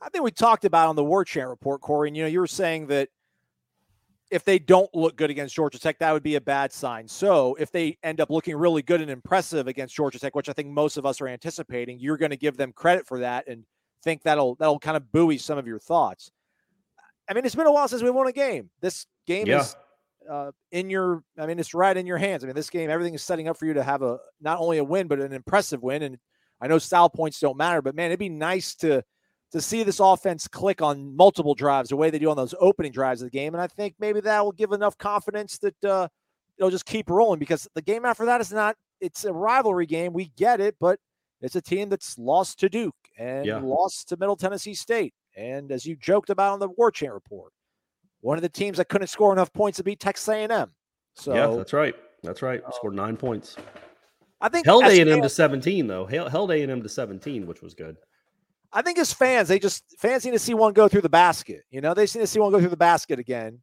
[0.00, 2.08] I think we talked about on the War Chant report, Corey.
[2.08, 3.08] And you know, you were saying that
[4.32, 7.06] if they don't look good against Georgia Tech, that would be a bad sign.
[7.06, 10.52] So if they end up looking really good and impressive against Georgia Tech, which I
[10.52, 13.64] think most of us are anticipating, you're going to give them credit for that and
[14.02, 16.32] think that'll that'll kind of buoy some of your thoughts.
[17.28, 18.70] I mean, it's been a while since we won a game.
[18.80, 19.60] This game Yeah.
[19.60, 19.76] is
[20.30, 21.22] uh, in your.
[21.38, 22.44] I mean, it's right in your hands.
[22.44, 24.78] I mean, this game, everything is setting up for you to have a not only
[24.78, 26.02] a win but an impressive win.
[26.02, 26.18] And
[26.60, 29.02] I know style points don't matter, but man, it'd be nice to
[29.52, 32.90] to see this offense click on multiple drives the way they do on those opening
[32.92, 33.52] drives of the game.
[33.54, 36.08] And I think maybe that will give enough confidence that uh,
[36.56, 40.14] it'll just keep rolling because the game after that is not, it's a rivalry game.
[40.14, 40.98] We get it, but
[41.42, 43.60] it's a team that's lost to Duke and Yeah.
[43.62, 45.12] lost to Middle Tennessee State.
[45.36, 47.52] And as you joked about on the War Chant report,
[48.20, 50.70] one of the teams that couldn't score enough points to beat Texas A&M.
[51.14, 51.94] So yeah, that's right.
[52.22, 52.62] That's right.
[52.64, 53.56] Um, Scored nine points.
[54.40, 56.06] I think Held A and M to seventeen though.
[56.06, 57.96] Held held A and M to seventeen, which was good.
[58.72, 61.62] I think as fans, they just fans need to see one go through the basket.
[61.70, 63.60] You know, they need to see one go through the basket again.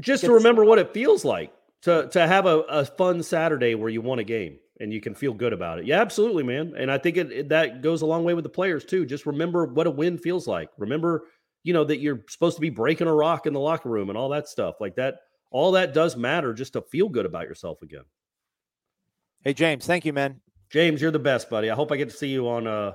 [0.00, 3.90] Just to remember what it feels like to to have a, a fun Saturday where
[3.90, 5.86] you won a game and you can feel good about it.
[5.86, 6.74] Yeah, absolutely, man.
[6.76, 9.06] And I think it, it- that goes a long way with the players too.
[9.06, 10.68] Just remember what a win feels like.
[10.78, 11.24] Remember
[11.66, 14.18] you know, that you're supposed to be breaking a rock in the locker room and
[14.18, 14.74] all that stuff.
[14.80, 18.02] Like that, all that does matter just to feel good about yourself again.
[19.42, 20.42] Hey, James, thank you, man.
[20.68, 21.70] James, you're the best, buddy.
[21.70, 22.92] I hope I get to see you on uh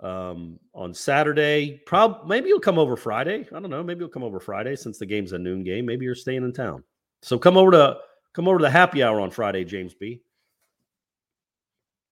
[0.00, 1.80] um on Saturday.
[1.86, 3.46] Prob maybe you'll come over Friday.
[3.54, 3.84] I don't know.
[3.84, 5.86] Maybe you'll come over Friday since the game's a noon game.
[5.86, 6.82] Maybe you're staying in town.
[7.22, 7.98] So come over to
[8.34, 10.22] come over to the happy hour on Friday, James B.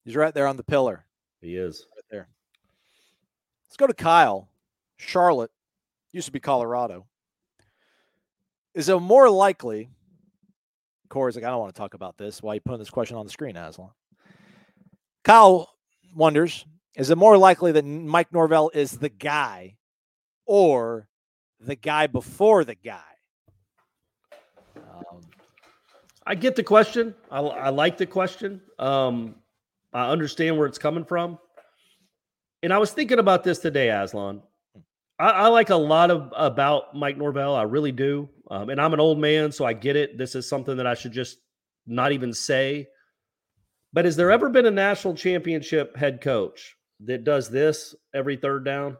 [0.04, 1.04] He's right there on the pillar.
[1.40, 1.86] He is.
[1.94, 2.28] Right there.
[3.66, 4.48] Let's go to Kyle.
[4.96, 5.50] Charlotte
[6.12, 7.06] used to be Colorado.
[8.74, 9.90] Is it more likely?
[11.08, 12.42] Corey's like, I don't want to talk about this.
[12.42, 13.90] Why are you putting this question on the screen, Aslan?
[15.22, 15.70] Kyle
[16.14, 19.76] wonders Is it more likely that Mike Norvell is the guy
[20.46, 21.08] or
[21.60, 23.00] the guy before the guy?
[24.76, 25.20] Um,
[26.26, 27.14] I get the question.
[27.30, 28.60] I, I like the question.
[28.78, 29.36] Um,
[29.94, 31.38] I understand where it's coming from.
[32.62, 34.42] And I was thinking about this today, Aslan.
[35.18, 37.54] I, I like a lot of about Mike Norvell.
[37.54, 38.28] I really do.
[38.50, 40.18] Um, and I'm an old man, so I get it.
[40.18, 41.38] This is something that I should just
[41.86, 42.88] not even say.
[43.92, 48.64] But has there ever been a national championship head coach that does this every third
[48.64, 48.96] down?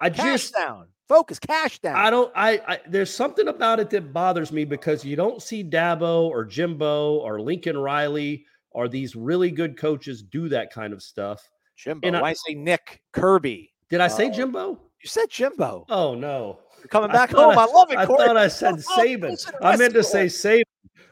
[0.00, 0.88] I cash just down.
[1.08, 1.96] Focus, cash down.
[1.96, 2.32] I don't.
[2.34, 6.44] I, I there's something about it that bothers me because you don't see Dabo or
[6.44, 11.50] Jimbo or Lincoln Riley or these really good coaches do that kind of stuff.
[11.76, 12.06] Jimbo.
[12.06, 13.72] and I- Why say Nick Kirby?
[13.88, 14.32] Did I say Oh.
[14.32, 14.70] Jimbo?
[15.02, 15.86] You said Jimbo.
[15.88, 16.58] Oh no!
[16.78, 17.58] You're coming back thought home.
[17.58, 17.96] I, love it.
[17.98, 18.26] I Corey.
[18.26, 19.52] thought I said Oh, Saban.
[19.62, 20.62] I meant to say Saban.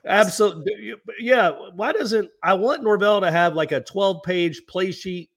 [0.05, 0.95] Absolutely.
[1.19, 1.53] Yeah.
[1.75, 5.31] Why doesn't I want Norvell to have like a 12 page play sheet,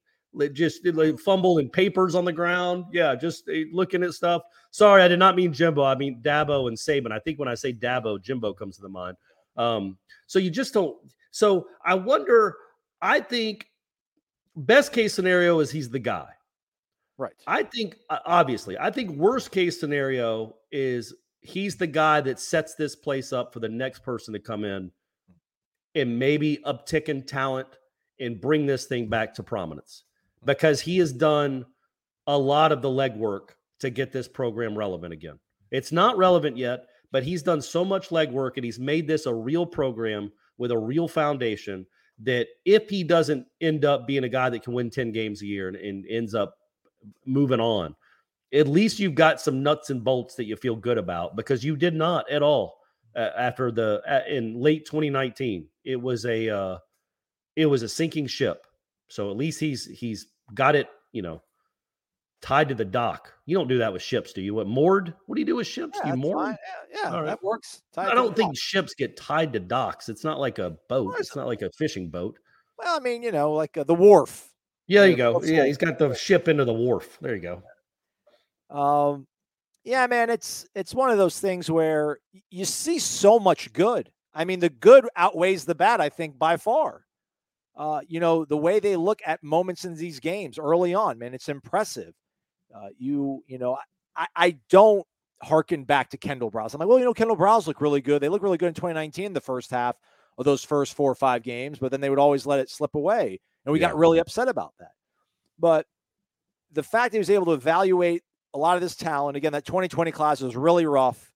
[0.54, 2.86] just like fumbling papers on the ground?
[2.92, 3.16] Yeah.
[3.16, 4.42] Just uh, looking at stuff.
[4.72, 5.84] Sorry, I did not mean Jimbo.
[5.84, 7.12] I mean Dabo and Saban.
[7.12, 9.18] I think when I say Dabo, Jimbo comes to the mind.
[9.58, 10.96] Um, so you just don't.
[11.32, 12.56] So I wonder.
[13.02, 13.66] I think
[14.56, 16.28] best case scenario is he's the guy.
[17.18, 17.34] Right.
[17.48, 22.96] I think obviously, I think worst case scenario is he's the guy that sets this
[22.96, 24.92] place up for the next person to come in
[25.96, 27.68] and maybe uptick in talent
[28.20, 30.04] and bring this thing back to prominence
[30.38, 30.46] mm-hmm.
[30.46, 31.66] because he has done
[32.28, 35.40] a lot of the legwork to get this program relevant again.
[35.72, 39.34] It's not relevant yet, but he's done so much legwork and he's made this a
[39.34, 40.32] real program
[40.62, 41.88] with a real foundation
[42.22, 45.46] that if he doesn't end up being a guy that can win 10 games a
[45.48, 46.54] year and, and ends up
[47.26, 47.96] moving on,
[48.54, 51.76] at least you've got some nuts and bolts that you feel good about because you
[51.76, 52.78] did not at all
[53.16, 55.68] uh, after the uh, in late 2019.
[55.84, 56.78] It was a uh,
[57.56, 58.68] it was a sinking ship.
[59.08, 61.42] So at least he's he's got it, you know,
[62.42, 63.32] tied to the dock.
[63.46, 64.54] You don't do that with ships, do you?
[64.56, 65.14] What moored?
[65.26, 65.98] What do you do with ships?
[65.98, 66.46] Yeah, do you that's moor?
[66.46, 66.58] fine.
[66.92, 67.26] Yeah, yeah, right.
[67.26, 67.82] that works.
[67.94, 68.58] Tied I don't think dock.
[68.58, 70.10] ships get tied to docks.
[70.10, 71.16] It's not like a boat.
[71.20, 72.38] It's not like a fishing boat.
[72.78, 74.50] Well, I mean, you know, like uh, the wharf.
[74.88, 75.44] Yeah, there you Yeah, go.
[75.44, 77.18] Yeah, he's got the ship into the wharf.
[77.22, 77.64] There you go.
[78.76, 79.28] Um,
[79.84, 84.12] yeah, man, it's it's one of those things where you see so much good.
[84.34, 86.02] I mean, the good outweighs the bad.
[86.02, 87.06] I think by far.
[87.76, 91.34] Uh, you know, the way they look at moments in these games early on, man,
[91.34, 92.14] it's impressive.
[92.76, 93.78] Uh, you, you know,
[94.16, 95.06] I, I don't
[95.42, 96.74] harken back to Kendal Briles.
[96.74, 98.22] I'm like, well, you know, Kendal Briles look really good.
[98.22, 99.96] They look really good in 2019, the first half
[100.38, 102.96] of those first four or five games, but then they would always let it slip
[102.96, 103.40] away.
[103.66, 103.90] And we Yeah.
[103.90, 104.92] got really upset about that.
[105.60, 105.86] But
[106.72, 109.66] the fact that he was able to evaluate a lot of this talent, again, that
[109.66, 111.32] 2020 class was really rough.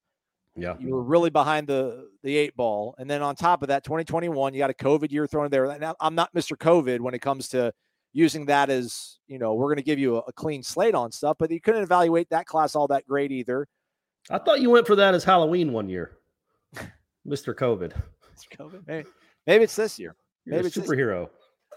[0.56, 0.76] Yeah.
[0.80, 2.96] You were really behind the the eight ball.
[2.98, 5.78] And then on top of that, 2021, you got a COVID year thrown in there.
[5.78, 6.58] Now, I'm not Mr.
[6.58, 7.74] COVID when it comes to
[8.16, 11.12] using that as, you know, we're going to give you a, a clean slate on
[11.12, 13.68] stuff, but you couldn't evaluate that class all that great either.
[14.30, 16.18] I thought you went for that as Halloween one year,
[17.28, 17.54] Mr.
[17.54, 17.92] COVID.
[18.36, 18.58] Mr.
[18.58, 18.88] COVID.
[18.88, 19.10] Maybe,
[19.46, 20.16] maybe it's this year.
[20.46, 21.30] You're Maybe it's superhero.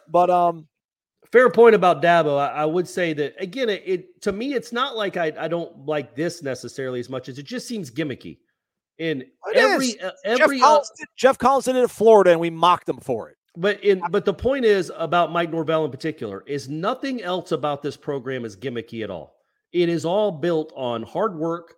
[0.09, 0.68] But um,
[1.33, 2.38] Fair point about Dabo.
[2.38, 3.68] I, I would say that again.
[3.68, 7.29] It, it to me, it's not like I, I don't like this necessarily as much
[7.29, 8.38] as it just seems gimmicky.
[8.98, 9.24] In
[9.55, 12.51] every uh, Jeff, every uh, Collins did, Jeff Collins did it at Florida, and we
[12.51, 13.37] mocked him for it.
[13.59, 17.83] But in but the point is about Mike Norvell in particular is nothing else about
[17.83, 19.35] this program is gimmicky at all.
[19.73, 21.75] It is all built on hard work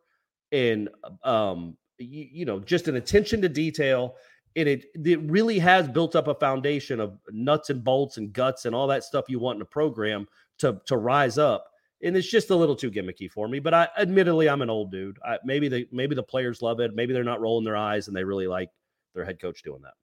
[0.53, 0.90] and
[1.25, 4.16] um you, you know just an attention to detail.
[4.57, 8.66] And it it really has built up a foundation of nuts and bolts and guts
[8.66, 10.27] and all that stuff you want in a program
[10.59, 11.66] to to rise up.
[12.03, 13.59] And it's just a little too gimmicky for me.
[13.59, 15.19] But I admittedly I'm an old dude.
[15.25, 16.95] I, maybe the maybe the players love it.
[16.95, 18.69] Maybe they're not rolling their eyes and they really like
[19.14, 19.95] their head coach doing that.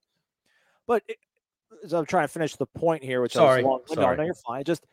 [0.87, 1.17] But it,
[1.83, 4.17] as I'm trying to finish the point here, which Sorry, I was long, sorry.
[4.17, 4.63] no, you're fine.
[4.63, 4.85] Just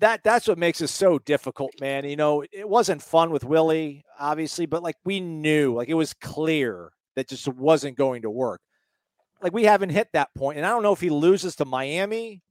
[0.00, 2.04] that that's what makes it so difficult, man.
[2.04, 6.14] You know, it wasn't fun with Willie, obviously, but like we knew, like it was
[6.14, 8.60] clear that just wasn't going to work.
[9.42, 12.42] Like we haven't hit that point, and I don't know if he loses to Miami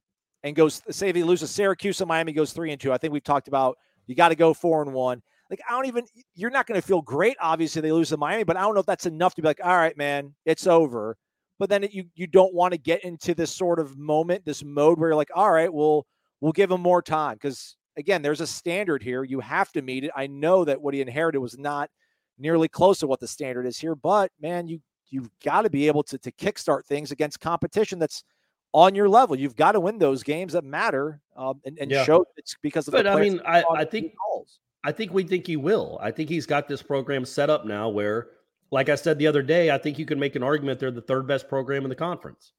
[0.44, 0.82] and goes.
[0.90, 2.94] Say if he loses to Syracuse and Miami goes three and two.
[2.94, 5.22] I think we've talked about you got to go four and one.
[5.50, 7.38] like I don't even you're not going to feel great.
[7.40, 9.60] Obviously, they lose to Miami, but I don't know if that's enough to be like,
[9.64, 11.18] all right, man, it's over.
[11.60, 14.98] But then you you don't want to get into this sort of moment, this mode
[14.98, 16.08] where you're like, all right, well,
[16.41, 19.24] we'll give him more time because again, there's a standard here.
[19.24, 20.12] You have to meet it.
[20.15, 21.89] I know that what he inherited was not
[22.38, 25.88] nearly close to what the standard is here, but man, you you've got to be
[25.88, 28.24] able to to kickstart things against competition that's
[28.72, 29.36] on your level.
[29.36, 32.06] You've got to win those games that matter um, and, and Yeah.
[32.06, 32.93] show it's because of.
[32.93, 34.60] But the I mean, I, I think calls.
[34.84, 35.98] I think we think he will.
[36.02, 38.30] I think he's got this program set up now where,
[38.71, 41.01] like I said the other day, I think you can make an argument they're the
[41.01, 42.53] third best program in the conference,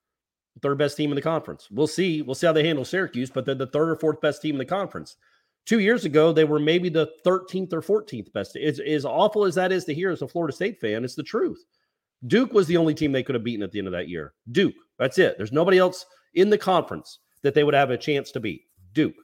[0.62, 1.68] third best team in the conference.
[1.70, 2.22] We'll see.
[2.22, 4.58] We'll see how they handle Syracuse, but they're the third or fourth best team in
[4.58, 5.16] the conference.
[5.66, 8.56] Two years ago, they were maybe the 13th or 14th best.
[8.56, 11.04] It's as awful as that is to hear as a Florida State fan.
[11.04, 11.64] It's the truth.
[12.26, 14.34] Duke was the only team they could have beaten at the end of that year.
[14.52, 14.74] Duke.
[14.98, 15.36] That's it.
[15.36, 18.62] There's nobody else in the conference that they would have a chance to beat.
[18.92, 19.14] Duke.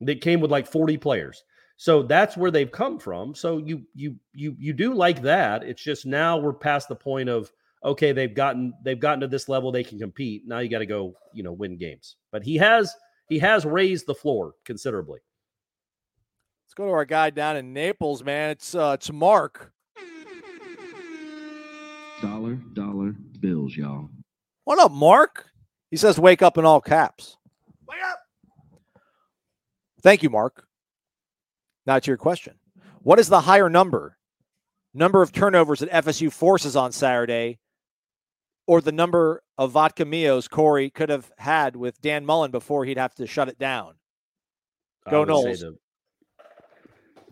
[0.00, 1.44] They came with like 40 players.
[1.82, 3.34] So that's where they've come from.
[3.34, 5.64] So you you you you do like that.
[5.64, 7.50] It's just now we're past the point of
[7.82, 10.46] okay, they've gotten they've gotten to this level they can compete.
[10.46, 12.14] Now you got to go, you know, win games.
[12.30, 12.94] But he has
[13.28, 15.18] he has raised the floor considerably.
[16.66, 18.50] Let's go to our guy down in Naples, man.
[18.50, 19.72] It's uh, it's Mark.
[22.20, 24.08] Dollar, dollar bills, y'all.
[24.62, 25.50] What up, Mark?
[25.90, 27.38] He says, "Wake up" in all caps.
[27.88, 28.20] Wake up.
[30.00, 30.64] Thank you, Mark.
[31.86, 32.54] Now to your question.
[33.02, 34.16] What is the higher number?
[34.94, 37.58] Number of turnovers that FSU forces on Saturday,
[38.66, 42.98] or the number of vodka mios Corey could have had with Dan Mullen before he'd
[42.98, 43.94] have to shut it down?
[45.10, 45.76] Go I would say Noles.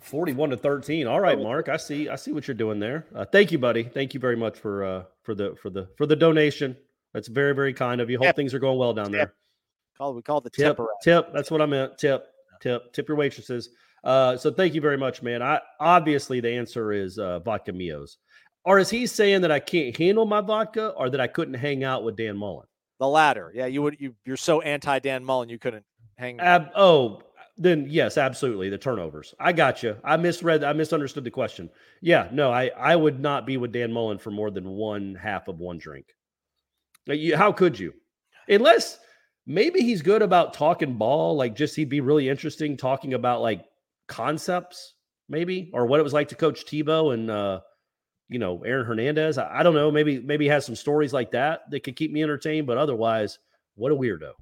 [0.01, 1.07] 41 to 13.
[1.07, 1.69] All right, Mark.
[1.69, 3.07] I see I see what you're doing there.
[3.15, 3.83] Uh, thank you, buddy.
[3.83, 6.75] Thank you very much for uh for the for the for the donation.
[7.13, 8.17] That's very very kind of you.
[8.17, 8.37] Hope Tip.
[8.37, 9.13] things are going well down Tip.
[9.13, 9.35] there.
[9.99, 10.87] Call we call it the Tip, tipper.
[11.03, 11.31] tip.
[11.35, 11.99] That's what I meant.
[11.99, 12.27] Tip,
[12.63, 13.69] tip, tip your waitresses.
[14.03, 15.43] Uh, so thank you very much, man.
[15.43, 18.17] I obviously the answer is uh, vodka mios.
[18.65, 21.83] Or is he saying that I can't handle my vodka, or that I couldn't hang
[21.83, 22.67] out with Dan Mullen?
[22.99, 23.51] The latter.
[23.55, 23.97] Yeah, you would.
[23.99, 25.85] You, you're so anti Dan Mullen, you couldn't
[26.19, 26.39] hang.
[26.41, 27.23] Ab- oh,
[27.57, 28.69] then yes, absolutely.
[28.69, 29.35] The turnovers.
[29.41, 29.97] I got you.
[30.05, 30.63] I misread.
[30.63, 31.71] I misunderstood the question.
[32.03, 35.49] Yeah, no, I I would not be with Dan Mullen for more than one half
[35.49, 36.07] of one drink.
[37.07, 37.95] You- How could you?
[38.49, 38.99] Unless
[39.47, 43.65] maybe he's good about talking ball, like just he'd be really interesting talking about like
[44.11, 44.95] concepts,
[45.29, 47.61] maybe, or what it was like to coach Tebow and uh,
[48.29, 49.39] you know Aaron Hernandez.
[49.39, 49.91] I, I don't know.
[49.91, 52.67] Maybe maybe has some stories like that that could keep me entertained.
[52.67, 53.39] But otherwise,
[53.77, 54.33] what a weirdo.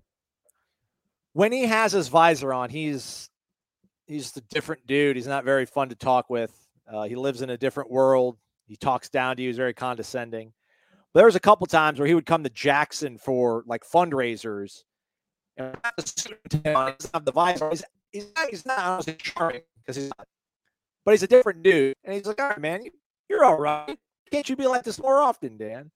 [1.34, 3.30] when he has his visor on, he's
[4.06, 5.14] he's a different dude.
[5.14, 6.52] He's not very fun to talk with.
[6.90, 8.38] Uh, he lives in a different world.
[8.66, 9.50] He talks down to you.
[9.50, 10.52] He's very condescending.
[11.12, 14.82] But there was a couple times where he would come to Jackson for like fundraisers.
[15.56, 15.76] And
[16.50, 17.70] the have the visor.
[17.70, 20.26] He's, he's not, he's not honestly charming because he's not.
[21.04, 21.94] But he's a different dude.
[22.04, 22.90] And he's like, all right, man, you,
[23.30, 23.98] you're all right.
[24.30, 25.90] Can't you be like this more often, Dan?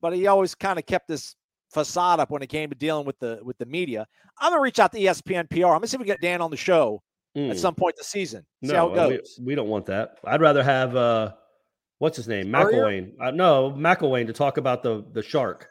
[0.00, 1.34] But he always kind of kept this
[1.72, 4.06] facade up when it came to dealing with the with the media.
[4.38, 5.66] I'm gonna reach out to ESPN PR.
[5.66, 7.02] I'm gonna see if we can get Dan on the show
[7.34, 7.50] Hmm.
[7.50, 8.44] at some point this season.
[8.62, 9.38] See No, how it goes.
[9.38, 10.18] we, we don't want that.
[10.24, 11.32] I'd rather have uh,
[11.98, 12.48] what's his name?
[12.48, 13.12] McElwain.
[13.18, 15.66] Uh, no, McElwain to talk about the the shark.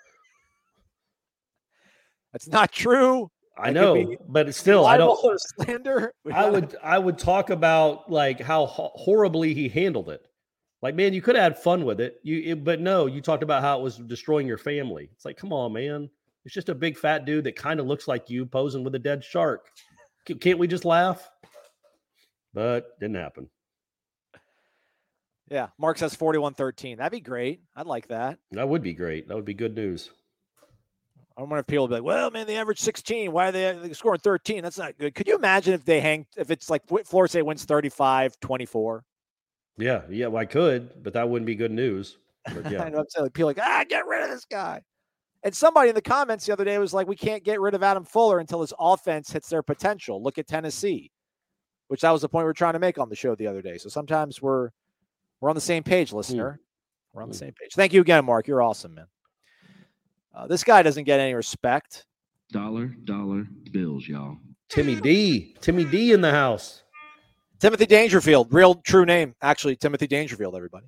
[2.32, 3.30] That's not true.
[3.62, 5.20] I know, but it's still, I don't.
[5.58, 6.14] slander.
[6.24, 10.26] We I gotta- would I would talk about like how ho- horribly he handled it.
[10.82, 12.16] Like, man, you could have had fun with it.
[12.24, 15.10] You, it- but no, you talked about how it was destroying your family.
[15.14, 16.10] It's like, come on, man.
[16.44, 19.00] It's just a big fat dude that kind of looks like you posing with a
[19.00, 19.68] dead shark.
[20.40, 21.30] Can't we just laugh?
[22.54, 23.48] But didn't happen.
[25.50, 26.98] Yeah, Mark says 41-13.
[26.98, 27.62] That'd be great.
[27.76, 28.40] I'd like that.
[28.52, 29.28] That would be great.
[29.28, 30.10] That would be good news.
[31.38, 33.32] I don't wonder if people would be like, "Well, man, they average 16.
[33.32, 34.64] Why are they scoring 13?
[34.64, 37.44] That's not good." Could you imagine if they hang if it's like Fl- Florida State
[37.46, 39.02] wins 35-24?
[39.78, 42.18] Yeah, yeah, well, I could, but that wouldn't be good news.
[42.54, 44.46] But I yeah, know I'm saying like, people are like, ah, get rid of this
[44.46, 44.82] guy.
[45.44, 47.82] And somebody in the comments the other day was like, we can't get rid of
[47.82, 50.22] Adam Fuller until his offense hits their potential.
[50.22, 51.12] Look at Tennessee,
[51.88, 53.62] which that was the point we were trying to make on the show the other
[53.62, 53.78] day.
[53.80, 54.70] So sometimes we're
[55.40, 56.60] we're on the same page, listener.
[57.14, 57.40] We're on the Hmm.
[57.40, 57.74] same page.
[57.74, 58.48] Thank you again, Mark.
[58.48, 59.08] You're awesome, man.
[60.34, 62.06] Uh, this guy doesn't get any respect.
[62.52, 64.38] Dollar, dollar bills, y'all.
[64.70, 66.84] Timmy D, Timmy D in the house.
[67.60, 70.88] Timothy Dangerfield, real true name, actually, Timothy Dangerfield, everybody.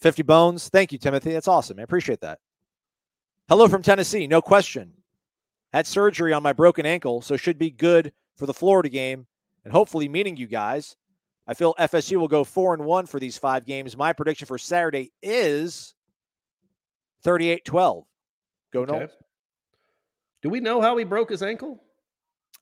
[0.00, 0.68] 50 bones.
[0.68, 1.32] Thank you, Timothy.
[1.32, 1.78] That's awesome.
[1.78, 2.38] I appreciate that.
[3.48, 4.92] Hello from Tennessee, no question.
[5.72, 9.26] Had surgery on my broken ankle, so should be good for the Florida game
[9.64, 10.96] and hopefully meeting you guys.
[11.46, 13.96] I feel FSU will go four and one for these five games.
[13.96, 15.94] My prediction for Saturday is
[17.22, 18.04] 38 12.
[18.72, 18.92] Go Okay.
[18.92, 19.10] Noles.
[20.42, 21.82] Do we know how he broke his ankle?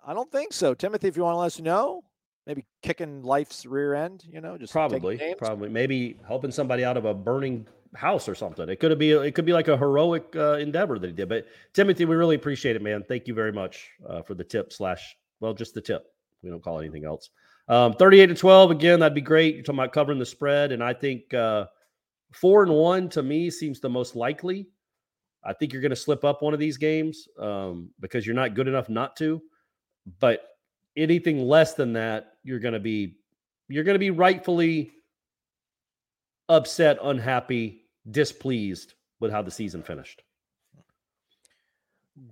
[0.07, 0.75] I don't think so.
[0.75, 2.03] Timothy, if you want to let us know,
[2.47, 4.25] maybe kicking life's rear end.
[4.29, 8.69] You know, just Probably, probably, maybe helping somebody out of a burning house or something.
[8.69, 11.29] It could be, it could be like a heroic uh, endeavor that he did.
[11.29, 13.05] But Timothy, we really appreciate it, man.
[13.07, 16.07] Thank you very much uh, for the tip slash, well, just the tip.
[16.43, 17.31] We don't call it anything else.
[17.69, 19.01] Um, Thirty-eight to twelve again.
[19.01, 19.55] That'd be great.
[19.55, 21.67] You're talking about covering the spread, and I think uh,
[22.33, 24.69] four and one to me seems the most likely.
[25.49, 28.53] I think you're going to slip up one of these games um, because you're not
[28.53, 29.41] good enough not to.
[30.21, 30.47] But
[30.95, 33.17] anything less than that, you're going to be
[33.69, 34.93] you're going to be rightfully
[36.51, 40.23] upset, unhappy, displeased with how the season finished.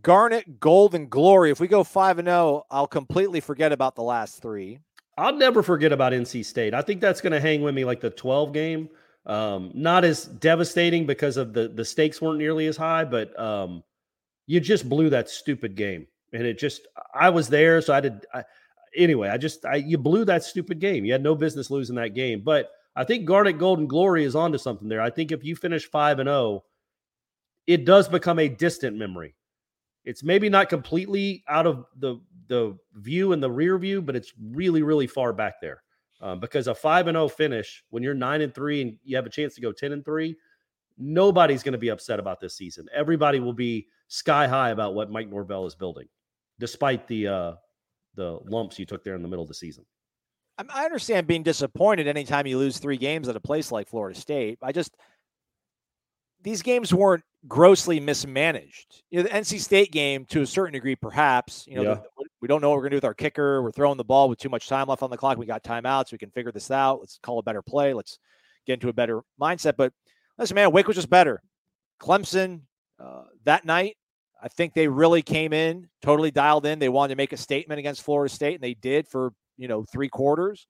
[0.02, 1.50] Garnet, Gold, and Glory.
[1.50, 4.80] If we go five and zero, I'll completely forget about the last three.
[5.16, 6.74] I'll never forget about NC State.
[6.74, 8.90] I think that's going to hang with me like the 12 game.
[9.26, 13.82] Um, not as devastating because of the the stakes weren't nearly as high, but um,
[14.46, 18.24] you just blew that stupid game, and it just I was there, so I did.
[18.32, 18.44] I,
[18.96, 21.04] anyway, I just I, you blew that stupid game.
[21.04, 24.58] You had no business losing that game, but I think Garnet Golden Glory is onto
[24.58, 25.00] something there.
[25.00, 26.62] I think if you finish five and zero,
[27.66, 29.34] it does become a distant memory.
[30.04, 34.32] It's maybe not completely out of the the view and the rear view, but it's
[34.40, 35.82] really really far back there.
[36.20, 39.26] Um, because a five and zero finish when you're nine and three and you have
[39.26, 40.34] a chance to go ten and three,
[40.96, 42.86] nobody's going to be upset about this season.
[42.94, 46.08] Everybody will be sky high about what Mike Norvell is building,
[46.58, 47.52] despite the uh,
[48.14, 49.84] the lumps you took there in the middle of the season.
[50.56, 54.18] I, I understand being disappointed anytime you lose three games at a place like Florida
[54.18, 54.58] State.
[54.62, 54.96] I just
[56.42, 59.02] these games weren't grossly mismanaged.
[59.10, 61.66] You know, the NC State game to a certain degree, perhaps.
[61.66, 61.94] You know, Yeah.
[61.94, 63.62] the- we don't know what we're going to do with our kicker.
[63.62, 65.38] We're throwing the ball with too much time left on the clock.
[65.38, 66.12] We got timeouts.
[66.12, 67.00] We can figure this out.
[67.00, 67.94] Let's call a better play.
[67.94, 68.18] Let's
[68.66, 69.74] get into a better mindset.
[69.76, 69.92] But
[70.38, 71.42] listen, man, Wake was just better.
[72.00, 72.62] Clemson
[72.98, 73.96] uh, that night,
[74.42, 76.78] I think they really came in totally dialed in.
[76.78, 79.84] They wanted to make a statement against Florida State, and they did for you know
[79.84, 80.66] three quarters.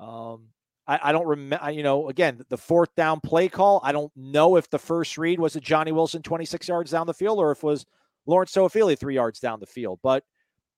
[0.00, 0.48] Um,
[0.86, 1.70] I, I don't remember.
[1.70, 3.80] You know, again, the fourth down play call.
[3.82, 7.14] I don't know if the first read was a Johnny Wilson 26 yards down the
[7.14, 7.84] field or if it was
[8.26, 10.00] Lawrence Toafili three yards down the field.
[10.02, 10.24] But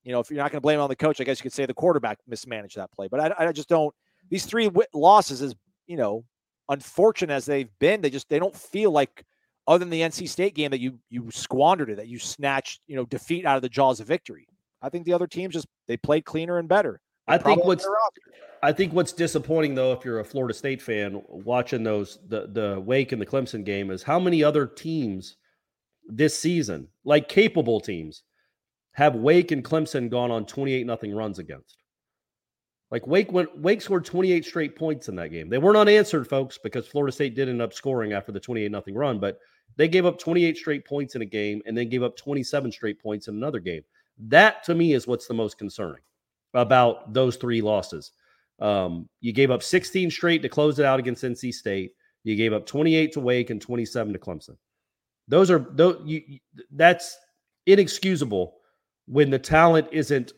[0.06, 1.42] you know, if you're not going to blame it on the coach, I guess you
[1.42, 3.08] could say the quarterback mismanaged that play.
[3.08, 3.92] But I, I just don't.
[4.30, 5.56] These three wi- losses, as
[5.88, 6.24] you know,
[6.68, 9.24] unfortunate as they've been, they just they don't feel like
[9.66, 12.94] other than the NC State game that you you squandered it, that you snatched you
[12.94, 14.46] know defeat out of the jaws of victory.
[14.80, 17.00] I think the other teams just they played cleaner and better.
[17.26, 17.86] They I think what's.
[18.62, 22.80] I think what's disappointing though, if you're a Florida State fan watching those the the
[22.80, 25.36] Wake and the Clemson game, is how many other teams
[26.06, 28.22] this season, like capable teams,
[28.96, 31.82] have Wake and Clemson gone on 28 nothing runs against.
[32.90, 35.50] Like Wake went Wake scored 28 straight points in that game.
[35.50, 38.94] They weren't unanswered, folks, because Florida State did end up scoring after the 28 nothing
[38.94, 39.38] run, but
[39.76, 43.02] they gave up 28 straight points in a game and then gave up 27 straight
[43.02, 43.82] points in another game.
[44.18, 46.00] That to me is what's the most concerning
[46.54, 48.12] about those three losses.
[48.60, 51.92] Um, you gave up 16 straight to close it out against NC State.
[52.24, 54.56] You gave up 28 to Wake and 27 to Clemson.
[55.28, 56.38] Those are those you,
[56.70, 57.18] that's
[57.66, 58.54] inexcusable
[59.06, 60.32] when the talent isn't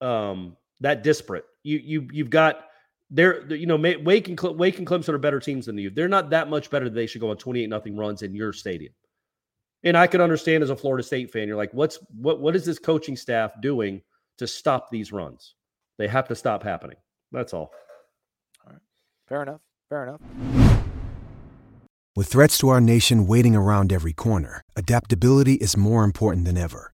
[0.00, 1.44] um, that disparate.
[1.62, 2.66] You you you've got
[3.10, 5.90] they're you know Wake and Cle- Wake and Clemson are better teams than you.
[5.90, 6.88] They're not that much better.
[6.88, 8.92] They should go on 28 nothing runs in your stadium.
[9.84, 12.64] And I can understand as a Florida State fan, you're like, what's what what is
[12.64, 14.02] this coaching staff doing
[14.38, 15.54] to stop these runs?
[15.98, 16.96] They have to stop happening.
[17.32, 17.72] That's all.
[18.66, 18.80] All right.
[19.28, 19.60] Fair enough.
[19.88, 20.20] Fair enough.
[22.14, 26.92] With threats to our nation waiting around every corner, adaptability is more important than ever.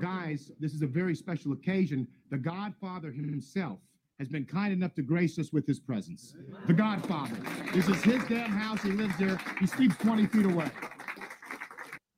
[0.00, 2.06] Guys, this is a very special occasion.
[2.30, 3.78] The Godfather himself
[4.18, 6.34] has been kind enough to grace us with his presence.
[6.66, 7.36] The Godfather.
[7.72, 8.82] This is his damn house.
[8.82, 9.40] He lives there.
[9.60, 10.70] He sleeps 20 feet away.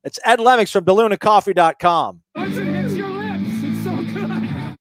[0.04, 2.22] It's Ed Lemmings from DelunaCoffee.com.
[2.34, 4.76] Once it hits your lips, it's so good.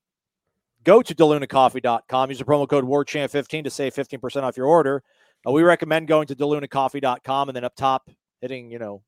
[0.86, 2.30] Go to DelunaCoffee.com.
[2.30, 5.04] Use the promo code WARCHANT15 to save 15% off your order.
[5.45, 8.10] Uh, we recommend going to DelunaCoffee.com and then up top
[8.41, 9.04] hitting, you know,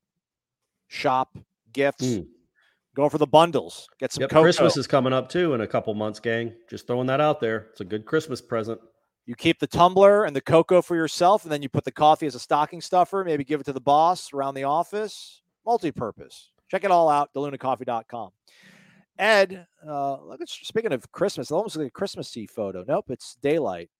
[0.88, 1.36] shop,
[1.72, 2.26] gifts, Mm.
[2.94, 3.88] Going for the bundles.
[3.98, 4.42] Get some Yep, cocoa.
[4.42, 6.52] Christmas is coming up too in a couple months, gang.
[6.68, 7.68] Just throwing that out there.
[7.72, 8.80] It's a good Christmas present.
[9.24, 12.26] You keep the tumbler and the cocoa for yourself, and then you put the coffee
[12.26, 13.22] as a stocking stuffer.
[13.24, 15.42] Maybe give it to the boss around the office.
[15.64, 16.50] Multi-purpose.
[16.68, 17.30] Check it all out.
[17.36, 18.30] DelunaCoffee.com.
[19.18, 22.84] Ed, uh, look at speaking of Christmas, almost like a Christmassy photo.
[22.88, 23.90] Nope, it's daylight.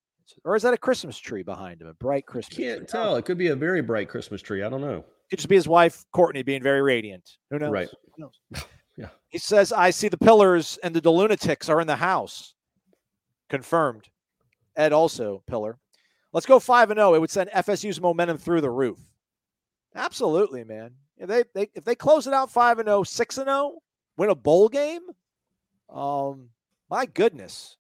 [0.45, 1.86] Or is that a Christmas tree behind him?
[1.88, 2.64] A bright Christmas tree.
[2.64, 2.86] Can't tree?
[2.88, 3.16] tell.
[3.16, 4.62] It could be a very bright Christmas tree.
[4.62, 5.05] I don't know.
[5.30, 7.28] Could just be his wife, Courtney, being very radiant.
[7.51, 7.70] Who knows?
[7.70, 7.88] Right.
[8.16, 8.64] Who knows?
[8.97, 9.09] Yeah.
[9.28, 12.55] He says, I see the pillars and the lunatics are in the house.
[13.49, 14.09] Confirmed.
[14.76, 15.78] Ed also pillar.
[16.32, 17.14] Let's go 5 and 0.
[17.14, 18.99] It would send FSU's momentum through the roof.
[19.95, 20.93] Absolutely, man.
[21.18, 23.74] If they, they if they close it out 5 and 0, 6 and 0,
[24.16, 25.03] win a bowl game,
[25.90, 26.49] um
[26.90, 27.76] my goodness.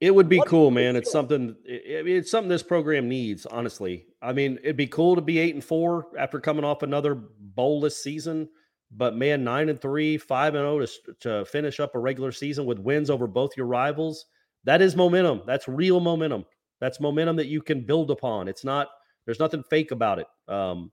[0.00, 0.96] It would be What cool, man.
[0.96, 1.56] It's something.
[1.68, 3.46] I I it's something this program needs.
[3.46, 7.14] Honestly, I mean, it'd be cool to be eight and four after coming off another
[7.14, 8.48] bowlless season.
[8.90, 12.66] But man, nine and three, five and zero to to finish up a regular season
[12.66, 14.26] with wins over both your rivals.
[14.64, 15.42] That is momentum.
[15.46, 16.44] That's real momentum.
[16.80, 18.48] That's momentum that you can build upon.
[18.48, 18.88] It's not.
[19.26, 20.26] There's nothing fake about it.
[20.48, 20.92] Um,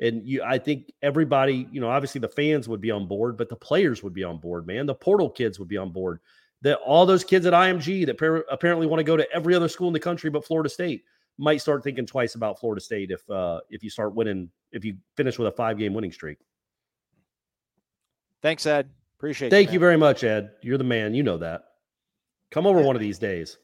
[0.00, 3.48] and you, I think everybody, you know, obviously the fans would be on board, but
[3.48, 4.66] the players would be on board.
[4.66, 6.20] Man, the portal kids would be on board
[6.62, 9.68] that all those kids at IMG that par- apparently want to go to every other
[9.68, 11.04] school in the country but Florida State
[11.38, 14.96] might start thinking twice about Florida State if uh, if you start winning if you
[15.16, 16.38] finish with a five game winning streak.
[18.42, 18.90] Thanks, Ed.
[19.18, 19.50] Appreciate it.
[19.50, 19.74] Thank man.
[19.74, 20.50] you very much, Ed.
[20.62, 21.14] You're the man.
[21.14, 21.64] You know that.
[22.50, 23.58] Come over one of these days.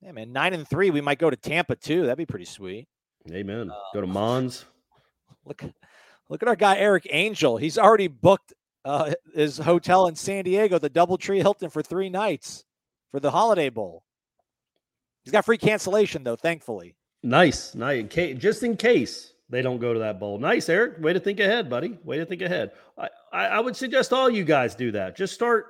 [0.00, 0.32] Yeah, man.
[0.32, 0.90] Nine and three.
[0.90, 2.02] We might go to Tampa too.
[2.02, 2.88] That'd be pretty sweet.
[3.30, 3.70] Amen.
[3.94, 4.64] Go to Mons.
[5.44, 5.64] Look,
[6.28, 7.56] look at our guy Eric Angel.
[7.56, 8.52] He's already booked
[8.84, 12.64] uh, his hotel in San Diego, the DoubleTree Hilton, for three nights
[13.10, 14.04] for the Holiday Bowl.
[15.24, 16.96] He's got free cancellation though, thankfully.
[17.22, 18.04] Nice, nice.
[18.08, 20.38] Just in case they don't go to that bowl.
[20.38, 21.00] Nice, Eric.
[21.00, 21.98] Way to think ahead, buddy.
[22.04, 22.72] Way to think ahead.
[22.96, 25.16] I, I, I would suggest all you guys do that.
[25.16, 25.66] Just start,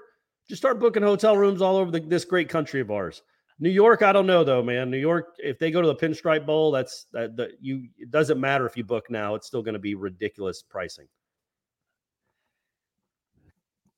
[0.48, 3.22] just start booking hotel rooms all over the, this great country of ours.
[3.60, 4.90] New York, I don't know though, man.
[4.90, 7.36] New York, if they go to the Pinstripe Bowl, that's that.
[7.36, 7.88] that you.
[7.98, 11.08] It doesn't matter if you book now; it's still going to be ridiculous pricing.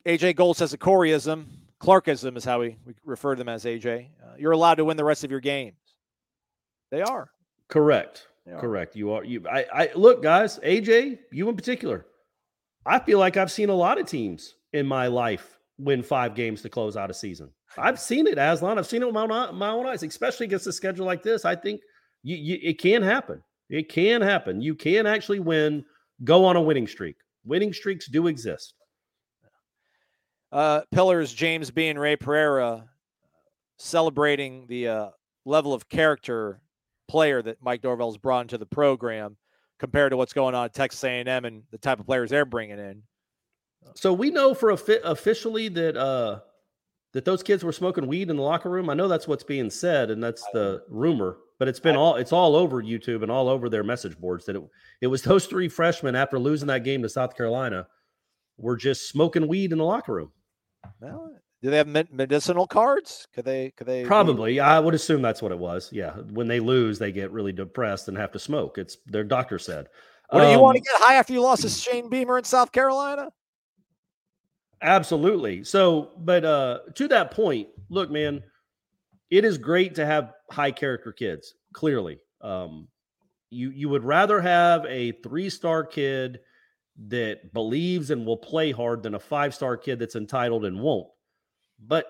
[0.06, 1.44] AJ Gold says a Coreyism,
[1.80, 4.08] Clarkism is how we, we refer to them as AJ.
[4.22, 5.76] Uh, you're allowed to win the rest of your games.
[6.90, 7.30] They are.
[7.68, 8.26] Correct.
[8.58, 8.96] Correct.
[8.96, 9.24] You are.
[9.24, 9.44] You.
[9.48, 9.66] I.
[9.72, 10.58] I look, guys.
[10.64, 12.06] AJ, you in particular.
[12.86, 16.62] I feel like I've seen a lot of teams in my life win five games
[16.62, 17.50] to close out a season.
[17.78, 18.78] I've seen it, Aslan.
[18.78, 21.44] I've seen it with my own, my own eyes, especially against a schedule like this.
[21.44, 21.80] I think
[22.22, 23.42] you, you, it can happen.
[23.68, 24.60] It can happen.
[24.60, 25.84] You can actually win,
[26.24, 27.16] go on a winning streak.
[27.44, 28.74] Winning streaks do exist.
[30.52, 31.88] Uh, Pillars, James B.
[31.88, 32.84] and Ray Pereira
[33.78, 35.08] celebrating the uh,
[35.44, 36.60] level of character
[37.10, 39.36] player that Mike Dorvell's brought into the program
[39.78, 42.78] compared to what's going on at Texas A&M and the type of players they're bringing
[42.78, 43.02] in.
[43.96, 46.40] So we know for offi- officially that uh
[47.12, 48.88] that those kids were smoking weed in the locker room.
[48.88, 51.38] I know that's what's being said, and that's the rumor.
[51.58, 54.56] But it's been all it's all over YouTube and all over their message boards that
[54.56, 54.62] it
[55.00, 57.86] it was those three freshmen after losing that game to South Carolina
[58.56, 60.32] were just smoking weed in the locker room.
[61.00, 63.26] Well, do they have medicinal cards?
[63.34, 63.72] Could they?
[63.76, 64.04] Could they?
[64.04, 65.90] Probably, I would assume that's what it was.
[65.92, 68.78] Yeah, when they lose, they get really depressed and have to smoke.
[68.78, 69.88] It's their doctor said.
[70.30, 72.44] What, do you want to Um, get high after you lost to Shane Beamer in
[72.44, 73.30] South Carolina?
[74.82, 75.64] Absolutely.
[75.64, 78.42] So, but uh to that point, look, man,
[79.30, 82.18] it is great to have high character kids, clearly.
[82.40, 82.88] Um
[83.50, 86.40] you you would rather have a three-star kid
[87.08, 91.08] that believes and will play hard than a five-star kid that's entitled and won't.
[91.84, 92.06] But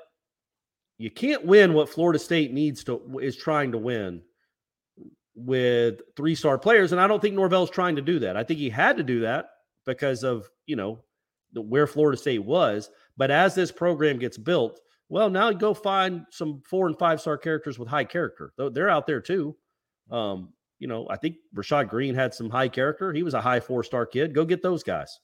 [0.98, 4.22] you can't win what Florida State needs to is trying to win
[5.34, 8.36] with three-star players and I don't think Norvell's trying to do that.
[8.36, 9.46] I think he had to do that
[9.86, 11.02] because of, you know,
[11.52, 12.90] the, where Florida State was.
[13.16, 17.36] But as this program gets built, well, now go find some four and five star
[17.36, 18.52] characters with high character.
[18.56, 19.56] They're out there too.
[20.10, 23.12] Um, you know, I think Rashad Greene had some high character.
[23.12, 24.34] He was a high four star kid.
[24.34, 25.18] Go get those guys.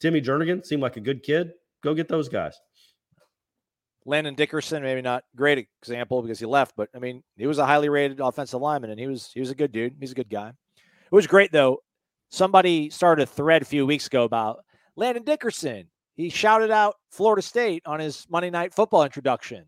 [0.00, 1.52] Timmy Jernigan seemed like a good kid.
[1.82, 2.58] Go get those guys.
[4.04, 7.66] Landon Dickerson, maybe not great example because he left, but I mean, he was a
[7.66, 9.94] highly rated offensive lineman and he was he was a good dude.
[10.00, 10.48] He's a good guy.
[10.48, 11.78] It was great though.
[12.30, 14.64] Somebody started a thread a few weeks ago about
[14.96, 15.88] Landon Dickerson.
[16.14, 19.64] He shouted out Florida State on his Monday Night Football introduction.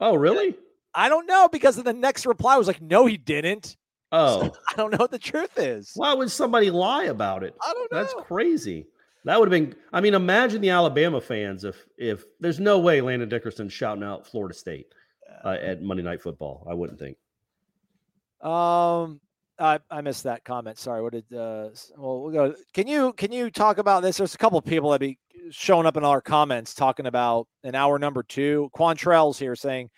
[0.00, 0.56] Oh, really?
[0.94, 3.76] I don't know because of the next reply was like, "No, he didn't."
[4.10, 5.92] Oh, I don't know what the truth is.
[5.94, 7.54] why would somebody lie about it?
[7.66, 7.98] I don't know.
[7.98, 8.86] That's crazy.
[9.24, 9.76] That would have been.
[9.92, 14.26] I mean, imagine the Alabama fans if if there's no way Landon Dickerson shouting out
[14.26, 14.86] Florida State
[15.44, 16.66] uh, at Monday Night Football.
[16.68, 17.16] I wouldn't think.
[18.40, 19.20] Um,
[19.58, 20.78] I, I missed that comment.
[20.78, 21.02] Sorry.
[21.02, 21.24] What did?
[21.32, 22.54] Uh, well, we'll go.
[22.74, 24.16] Can you can you talk about this?
[24.16, 25.18] There's a couple of people that be
[25.50, 28.70] showing up in our comments talking about an hour number two.
[28.76, 29.88] Quantrell's here saying,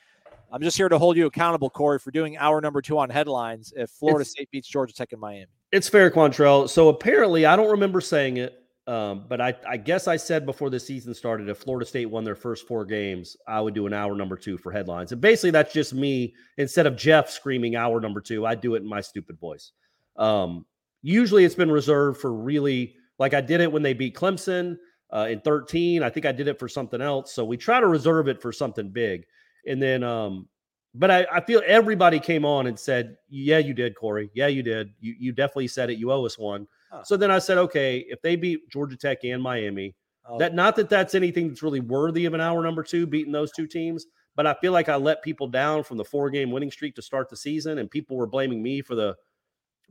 [0.53, 3.73] "I'm just here to hold you accountable, Corey, for doing hour number two on headlines.
[3.75, 6.69] If Florida It's- State beats Georgia Tech in Miami, It's fair, Quantrell.
[6.69, 10.69] So apparently, I don't remember saying it, Um, but I, I guess I said before
[10.69, 13.95] the season started, if Florida State won their first four games, I would do an
[13.95, 15.13] hour number two for headlines.
[15.13, 18.83] And basically, that's just me instead of Jeff screaming hour number two, I do it
[18.83, 19.73] in my stupid voice.
[20.17, 20.67] Um,
[21.01, 24.77] usually, it's been reserved for really like I did it when they beat Clemson
[25.15, 26.03] uh, in 13.
[26.03, 27.33] I think I did it for something else.
[27.33, 29.25] So we try to reserve it for something big.
[29.67, 30.49] And then, um,
[30.95, 34.31] but I, I feel everybody came on and said, "Yeah, you did, Corey.
[34.35, 34.91] Yeah, you did.
[35.01, 35.99] You you definitely said it.
[35.99, 36.69] You owe us one."
[37.03, 39.95] So then I said, okay, if they beat Georgia Tech and Miami,
[40.27, 40.39] Oh.
[40.39, 43.53] that not that that's anything that's really worthy of an hour number two beating those
[43.53, 46.71] two teams, but I feel like I let people down from the four game winning
[46.71, 49.15] streak to start the season, and people were blaming me for the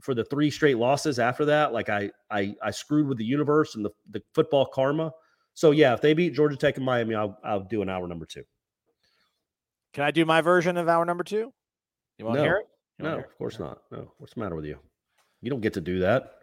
[0.01, 1.71] for the three straight losses after that.
[1.71, 5.11] Like I I I screwed with the universe and the the football karma.
[5.53, 8.25] So yeah, if they beat Georgia Tech and Miami, I'll I'll do an hour number
[8.25, 8.43] two.
[9.93, 11.53] Can I do my version of hour number two?
[12.17, 12.45] You want to No.
[12.45, 12.67] hear it?
[12.97, 13.83] You No, hear of course not.
[13.91, 14.79] No, what's the matter with you?
[15.41, 16.39] You don't get to do that.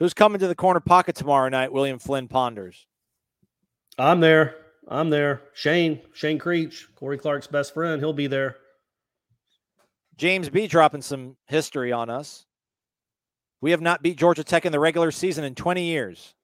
[0.00, 1.72] Who's coming to the corner pocket tomorrow night?
[1.72, 2.86] William Flynn ponders.
[3.98, 4.56] I'm there.
[4.88, 5.42] I'm there.
[5.52, 8.00] Shane, Shane Creech, Corey Clark's best friend.
[8.00, 8.56] He'll be there.
[10.16, 12.46] James B dropping some history on us.
[13.60, 16.34] We have not beat Georgia Tech in the regular season in 20 years.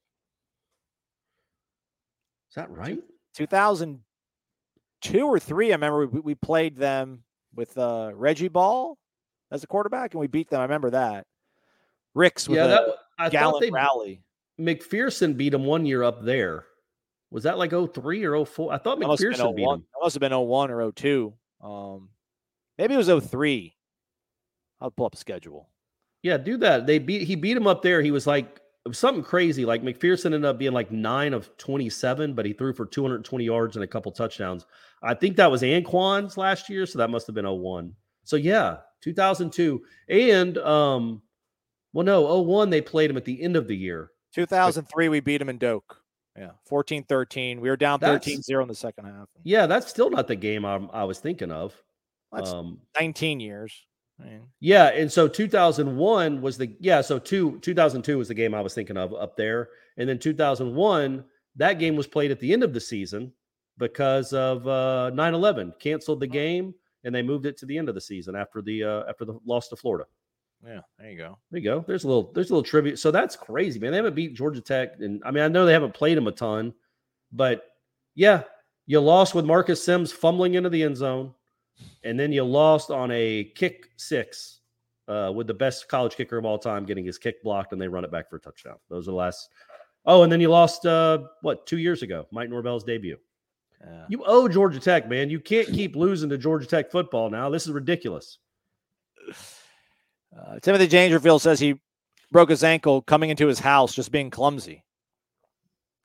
[2.51, 2.99] Is that right?
[3.37, 7.23] 2002 or three, I remember we, we played them
[7.55, 8.99] with uh, Reggie Ball
[9.51, 10.61] as a quarterback, and we beat them.
[10.61, 11.27] I remember that.
[12.15, 12.89] Ricks with yeah, a that
[13.19, 14.23] I gallant they rally.
[14.61, 16.67] McPherson beat him one year up there.
[17.31, 18.73] Was that like 03 or 04?
[18.73, 19.79] I thought That must, have McPherson beat 01.
[19.79, 19.85] him.
[19.93, 21.33] That must have been 01 or 02.
[21.62, 22.09] Um,
[22.79, 23.75] maybe it was 03.
[24.81, 25.69] I'll pull up a schedule.
[26.23, 26.87] Yeah, do that.
[26.87, 28.03] They beat he beat him up there.
[28.03, 29.64] He was like it was something crazy.
[29.64, 33.77] Like McPherson ended up being like nine of 27, but he threw for 220 yards
[33.77, 34.67] and a couple touchdowns.
[35.03, 37.93] I think that was Anquan's last year, so that must have been 01.
[38.25, 39.83] So yeah, 2002.
[40.09, 41.23] And um
[41.97, 44.11] well no, 01 they played him at the end of the year.
[44.35, 46.03] 2003, we beat them in Doak.
[46.37, 47.61] Yeah, 14 13.
[47.61, 49.29] We were down That's- 13 0 in the second half.
[49.43, 51.75] Yeah, that's still not the game I, I was thinking of.
[52.33, 53.73] That's Um 19 years.
[54.21, 58.55] I mean, Yeah, and so 2001 was the yeah, so two 2002 was the game
[58.55, 61.25] I was thinking of up there, and then 2001
[61.57, 63.33] that game was played at the end of the season
[63.79, 66.75] because of uh 9/11 canceled the game
[67.05, 69.39] and they moved it to the end of the season after the uh after the
[69.47, 70.05] loss to Florida.
[70.65, 71.39] Yeah, there you go.
[71.51, 71.85] There you go.
[71.87, 72.99] There's a little there's a little tribute.
[72.99, 73.93] So that's crazy, man.
[73.93, 76.33] They haven't beat Georgia Tech, and I mean I know they haven't played them a
[76.33, 76.75] ton,
[77.33, 77.65] but
[78.15, 78.43] yeah,
[78.87, 81.35] you lost with Marcus Sims fumbling into the end zone,
[82.05, 84.61] and then you lost on a kick six
[85.09, 87.89] uh, with the best college kicker of all time getting his kick blocked, and they
[87.89, 88.77] run it back for a touchdown.
[88.89, 89.49] Those are the last.
[90.05, 93.19] Oh, and then you lost uh, what two years ago, Mike Norvell's debut.
[93.85, 94.05] Yeah.
[94.09, 95.31] You owe Georgia Tech, man.
[95.31, 97.51] You can't keep losing to Georgia Tech football now.
[97.51, 98.39] This is ridiculous.
[100.39, 101.80] Uh, Timothy Dangerfield says he
[102.30, 104.82] broke his ankle coming into his house just being clumsy.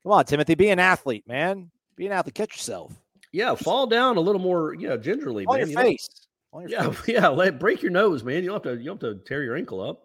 [0.03, 1.69] Come on, Timothy, be an athlete, man.
[1.95, 2.36] Be an athlete.
[2.36, 2.93] Catch yourself.
[3.32, 5.69] Yeah, fall down a little more, you know, gingerly, On man.
[5.69, 6.09] your You face.
[6.53, 7.07] On your Yeah, face.
[7.07, 7.27] yeah.
[7.27, 8.43] Let break your nose, man.
[8.43, 10.01] You will have to you will have to tear your ankle up.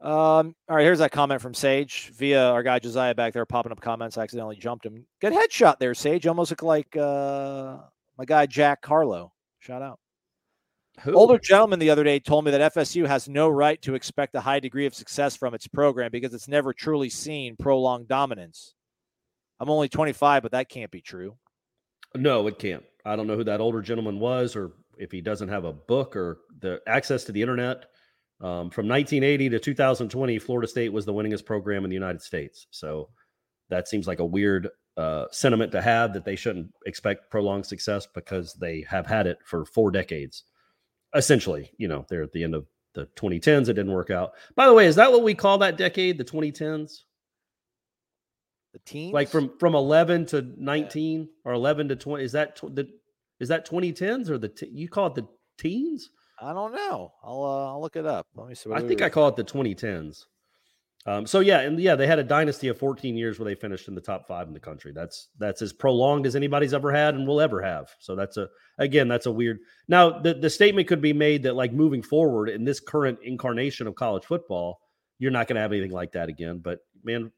[0.00, 3.72] Um, all right, here's that comment from Sage via our guy Josiah back there popping
[3.72, 4.18] up comments.
[4.18, 5.06] I accidentally jumped him.
[5.20, 6.26] Good headshot there, Sage.
[6.26, 7.78] Almost look like uh,
[8.18, 9.32] my guy Jack Harlow.
[9.60, 9.98] Shout out.
[11.00, 11.14] Who?
[11.14, 14.40] Older gentleman the other day told me that FSU has no right to expect a
[14.40, 18.74] high degree of success from its program because it's never truly seen prolonged dominance.
[19.58, 21.36] I'm only 25, but that can't be true.
[22.14, 22.84] No, it can't.
[23.04, 26.14] I don't know who that older gentleman was, or if he doesn't have a book
[26.16, 27.86] or the access to the internet.
[28.40, 32.66] Um, from 1980 to 2020, Florida State was the winningest program in the United States.
[32.70, 33.08] So
[33.70, 38.06] that seems like a weird uh, sentiment to have that they shouldn't expect prolonged success
[38.14, 40.44] because they have had it for four decades.
[41.14, 43.68] Essentially, you know, they're at the end of the 2010s.
[43.68, 44.32] It didn't work out.
[44.54, 47.00] By the way, is that what we call that decade, the 2010s?
[48.72, 52.74] The team, like from from 11 to 19 or 11 to 20 is that tw-
[52.74, 52.88] the
[53.38, 56.10] is that 2010s or the t- you call it the teens
[56.42, 57.12] I don't know.
[57.22, 58.26] I'll uh, I'll look it up.
[58.34, 58.68] Let me see.
[58.68, 60.24] What i we think were- i call it the 2010s
[61.06, 63.88] um so yeah and yeah they had a dynasty of 14 years where they finished
[63.88, 64.92] in the top five in the country.
[64.92, 67.90] That's that's as prolonged as anybody's ever had and will ever have.
[67.98, 68.48] So that's a
[68.78, 72.48] again that's a weird now the, the statement could be made that like moving forward
[72.48, 74.80] in this current incarnation of college football
[75.18, 76.58] you're not going to have anything like that again.
[76.58, 77.30] But man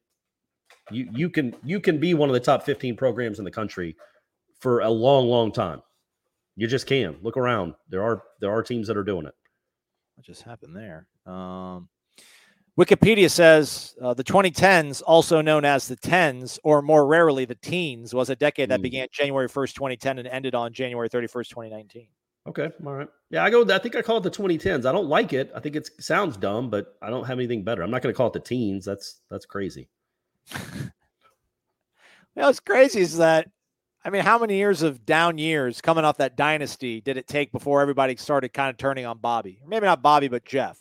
[0.90, 3.96] you you can you can be one of the top 15 programs in the country
[4.60, 5.82] for a long long time.
[6.56, 7.16] You just can.
[7.22, 7.74] Look around.
[7.88, 9.34] There are there are teams that are doing it.
[10.14, 11.06] What just happened there?
[11.26, 11.88] Um,
[12.78, 18.12] Wikipedia says uh, the 2010s, also known as the tens, or more rarely the teens,
[18.12, 18.82] was a decade that Mm.
[18.82, 22.08] began January 1st, 2010, and ended on January 31st, 2019.
[22.46, 23.08] Okay, all right.
[23.30, 23.64] Yeah, I go.
[23.68, 24.86] I think I call it the 2010s.
[24.86, 25.50] I don't like it.
[25.54, 27.82] I think it sounds dumb, but I don't have anything better.
[27.82, 28.84] I'm not going to call it the teens.
[28.84, 29.88] That's that's crazy.
[32.36, 33.48] Know, what's crazy is that,
[34.04, 37.50] I mean, how many years of down years coming off that dynasty did it take
[37.50, 39.62] before everybody started kind of turning on Bobby?
[39.66, 40.78] Maybe not Bobby, but Jeff.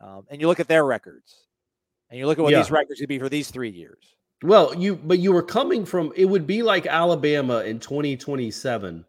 [0.00, 1.46] Um, and you look at their records,
[2.08, 2.60] and you look at what Yeah.
[2.60, 4.14] these records would be for these three years.
[4.42, 6.12] Well, you but you were coming from.
[6.16, 9.04] It would be like Alabama in 2027.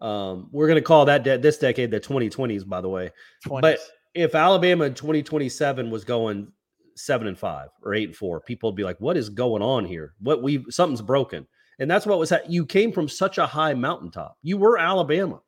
[0.00, 3.10] Um, we're going to call that de- this decade the 2020s, by the way.
[3.46, 3.60] 20s.
[3.60, 3.78] But
[4.14, 6.50] if Alabama in 2027 was going
[6.94, 9.84] seven and five or eight and four, people would be like, "What is going on
[9.84, 10.14] here?
[10.20, 11.46] What we something's broken."
[11.80, 12.48] And that's what was that.
[12.50, 14.36] You came from such a high mountaintop.
[14.42, 15.40] You were Alabama.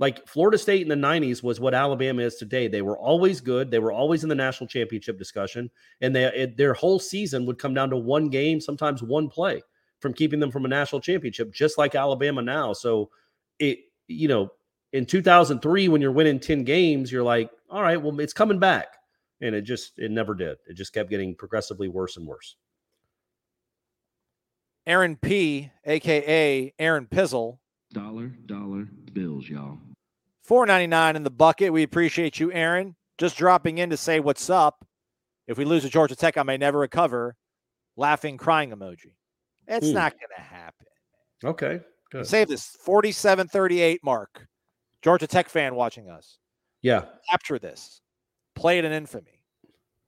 [0.00, 2.68] Like Florida State in the 90s was what Alabama is today.
[2.68, 3.70] They were always good.
[3.70, 5.70] They were always in the national championship discussion,
[6.00, 9.62] and they it, their whole season would come down to one game, sometimes one play,
[10.00, 12.72] from keeping them from a national championship, just like Alabama now.
[12.72, 13.10] So
[13.58, 14.50] it, you know,
[14.94, 18.96] in 2003 when you're winning 10 games, you're like, all right, well, it's coming back,
[19.42, 20.56] and it just it never did.
[20.66, 22.56] It just kept getting progressively worse and worse.
[24.86, 27.58] Aaron P, aka Aaron Pizzle,
[27.92, 29.78] Dollar, dollar bills, y'all.
[30.42, 31.72] Four ninety nine in the bucket.
[31.72, 32.96] We appreciate you, Aaron.
[33.18, 34.84] Just dropping in to say what's up.
[35.46, 37.36] If we lose to Georgia Tech, I may never recover.
[37.96, 39.12] Laughing, crying emoji.
[39.66, 39.94] It's Hmm.
[39.94, 40.86] not going to happen.
[41.44, 41.80] Okay,
[42.10, 42.26] good.
[42.26, 44.46] Save this 47 38 mark.
[45.02, 46.38] Georgia Tech fan watching us.
[46.82, 48.00] Yeah, Capture this.
[48.54, 49.42] Play it in infamy.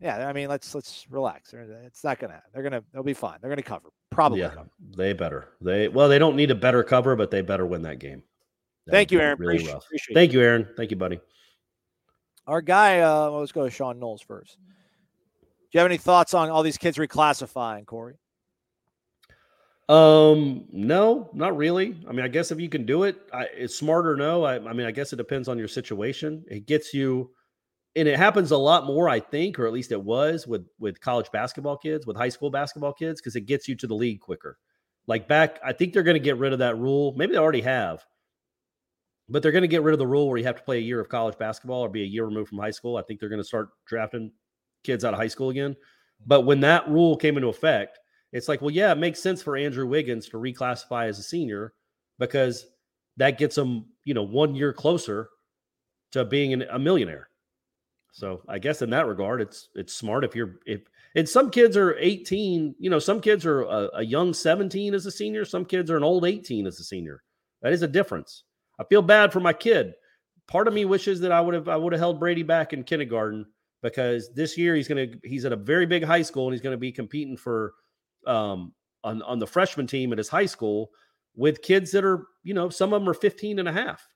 [0.01, 1.55] Yeah, I mean, let's let's relax.
[1.55, 2.43] It's not gonna.
[2.53, 2.83] They're gonna.
[2.93, 3.39] They'll be fine.
[3.41, 3.89] They're gonna cover.
[4.11, 4.41] Probably.
[4.41, 4.69] yeah, cover.
[4.97, 5.49] they better.
[5.61, 8.23] They well, they don't need a better cover, but they better win that game.
[8.87, 9.39] That Thank you, Aaron.
[9.39, 10.69] Really Appreciate- appreciate Thank you, Aaron.
[10.77, 11.21] Thank you, buddy.
[12.47, 13.01] Our guy.
[13.01, 14.59] Uh, well, let's go to Sean Knowles first.
[14.61, 18.17] Do you have any thoughts on all these kids reclassifying, Corey?
[19.89, 21.97] Um, no, not really.
[22.09, 24.45] I mean, I guess if you can do it, I, it's smart or no.
[24.45, 26.45] I, I mean, I guess it depends on your situation.
[26.49, 27.31] It gets you,
[27.97, 31.01] and it happens a lot more, I think, or at least it was with with
[31.01, 34.21] college basketball kids, with high school basketball kids, because it gets you to the league
[34.21, 34.59] quicker.
[35.07, 37.15] Like back, I think they're going to get rid of that rule.
[37.17, 38.05] Maybe they already have,
[39.33, 40.83] but they're going to get rid of the rule where you have to play a
[40.83, 42.99] year of college basketball or be a year removed from high school.
[42.99, 44.31] I think they're going to start drafting
[44.85, 45.75] kids out of high school again.
[46.27, 47.99] But when that rule came into effect,
[48.33, 51.73] it's like, well, yeah, it makes sense for Andrew Wiggins to reclassify as a senior
[52.19, 52.67] because
[53.17, 55.31] that gets him, you know, one year closer
[56.13, 57.31] to being an, a millionaire.
[58.13, 60.83] So I guess in that regard, it's it's smart if you're if
[61.15, 65.07] and some kids are 18, you know, some kids are a, a young 17 as
[65.07, 67.23] a senior, some kids are an old 18 as a senior.
[67.63, 68.45] That is a difference.
[68.83, 69.95] I feel bad for my kid.
[70.49, 72.83] Part of me wishes that I would have I would have held Brady back in
[72.83, 73.47] kindergarten
[73.83, 76.77] because this year he's gonna he's at a very big high school and he's gonna
[76.77, 77.75] be competing for
[78.27, 78.73] um
[79.05, 80.91] on, on the freshman team at his high school
[81.35, 84.07] with kids that are, you know, some of them are 15 and a half.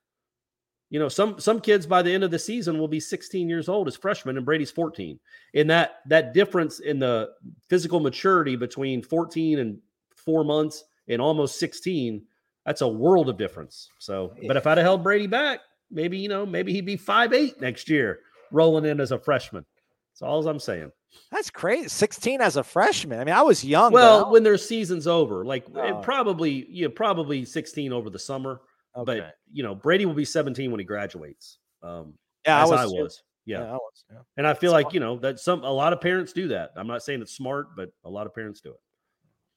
[0.91, 3.69] You know, some some kids by the end of the season will be 16 years
[3.69, 5.19] old as freshmen, and Brady's 14.
[5.55, 7.31] And that that difference in the
[7.69, 9.79] physical maturity between 14 and
[10.15, 12.25] four months and almost 16,
[12.67, 13.89] that's a world of difference.
[13.99, 15.61] So, but if I'd have held Brady back,
[15.91, 18.19] maybe you know, maybe he'd be five eight next year,
[18.51, 19.65] rolling in as a freshman.
[20.13, 20.91] That's all I'm saying.
[21.31, 21.89] That's crazy.
[21.89, 23.21] 16 as a freshman.
[23.21, 23.93] I mean, I was young.
[23.93, 24.33] Well, though.
[24.33, 26.01] when their season's over, like it Oh.
[26.03, 28.61] probably you know, probably 16 over the summer.
[28.97, 29.21] Okay.
[29.21, 31.59] But you know, Brady will be 17 when he graduates.
[31.83, 32.15] Um,
[32.45, 32.93] yeah, as I I was.
[32.95, 33.23] was.
[33.47, 33.63] Yeah.
[33.63, 34.05] I was.
[34.11, 34.19] Yeah.
[34.39, 34.85] And I feel Smart.
[34.87, 36.73] like, you know, that some a lot of parents do that.
[36.77, 38.81] I'm not saying it's smart, but a lot of parents do it.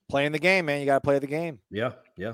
[0.10, 0.80] Playing the game, man.
[0.80, 1.60] You got to play the game.
[1.72, 1.94] Yeah.
[2.18, 2.34] Yeah.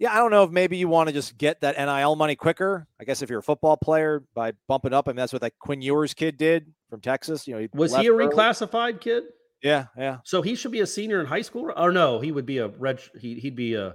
[0.00, 2.86] Yeah, I don't know if maybe you want to just get that NIL money quicker.
[2.98, 5.58] I guess if you're a football player by bumping up, I mean that's what that
[5.58, 7.46] Quinn Ewers kid did from Texas.
[7.46, 8.26] You know, Was he a early.
[8.26, 9.24] reclassified kid?
[9.62, 10.16] Yeah, yeah.
[10.24, 11.70] So he should be a senior in high school?
[11.76, 13.94] Or no, he would be a red he he'd be a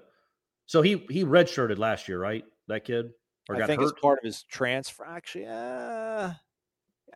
[0.67, 2.43] so he he redshirted last year, right?
[2.67, 3.09] That kid?
[3.49, 3.89] Or I got think hurt?
[3.89, 5.05] it's part of his transfer.
[5.05, 6.33] Actually, uh,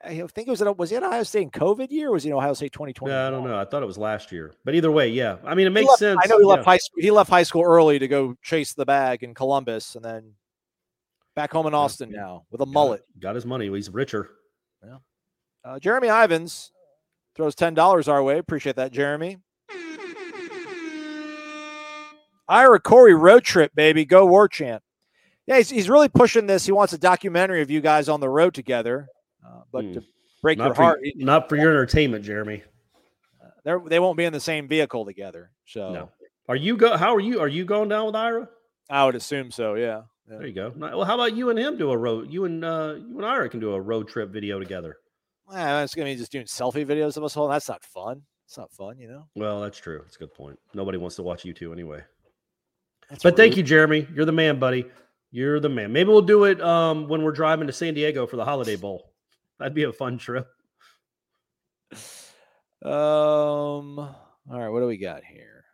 [0.04, 2.10] I think it was at was he at Ohio State in COVID year?
[2.10, 3.12] Or was he in Ohio State 2020?
[3.14, 3.58] Yeah, I don't know.
[3.58, 4.54] I thought it was last year.
[4.64, 5.38] But either way, yeah.
[5.44, 6.20] I mean, it makes left- sense.
[6.24, 7.02] I know he left high school.
[7.02, 10.34] He left high school early to go chase the bag in Columbus, and then
[11.36, 13.04] back home in Austin now with a mullet.
[13.20, 13.70] Got his money.
[13.70, 14.30] He's richer.
[15.62, 16.72] Uh, Jeremy Ivins
[17.36, 18.38] throws ten dollars our way.
[18.38, 19.38] Appreciate that, Jeremy.
[22.48, 24.06] Ira Corey road trip, baby.
[24.06, 24.82] Go war chant.
[25.46, 26.66] Yeah, he's, he's really pushing this.
[26.66, 29.08] He wants a documentary of you guys on the road together.
[29.50, 29.94] Uh, but Hmm.
[29.94, 30.04] to
[30.42, 32.64] break Not your for, heart, not for your entertainment, Jeremy.
[33.64, 35.52] they're, they won't be in the same vehicle together.
[35.66, 36.12] So No.
[36.48, 37.40] Are you go how are you?
[37.40, 38.50] Are you going down with Ira?
[38.90, 39.76] I would assume so.
[39.76, 40.04] Yeah.
[40.28, 40.38] yeah.
[40.38, 40.74] There you go.
[40.76, 42.32] Well, how about you and him do a road?
[42.32, 44.98] You and uh you and Ira can do a road trip video together.
[45.48, 47.48] Well, it's gonna be just doing selfie videos of us all.
[47.48, 48.24] That's not fun.
[48.46, 49.28] It's not fun, you know.
[49.36, 50.00] Well, that's true.
[50.04, 50.58] That's a good point.
[50.74, 52.04] Nobody wants to watch you two anyway.
[53.10, 54.08] That's But thank you, Jeremy.
[54.14, 54.86] You're the man, buddy.
[55.32, 55.92] You're the man.
[55.92, 59.09] Maybe we'll do it um, when we're driving to San Diego for the Holiday Bowl.
[59.60, 60.48] That'd be a fun trip.
[62.84, 64.00] Um.
[64.52, 65.66] All right, what do we got here?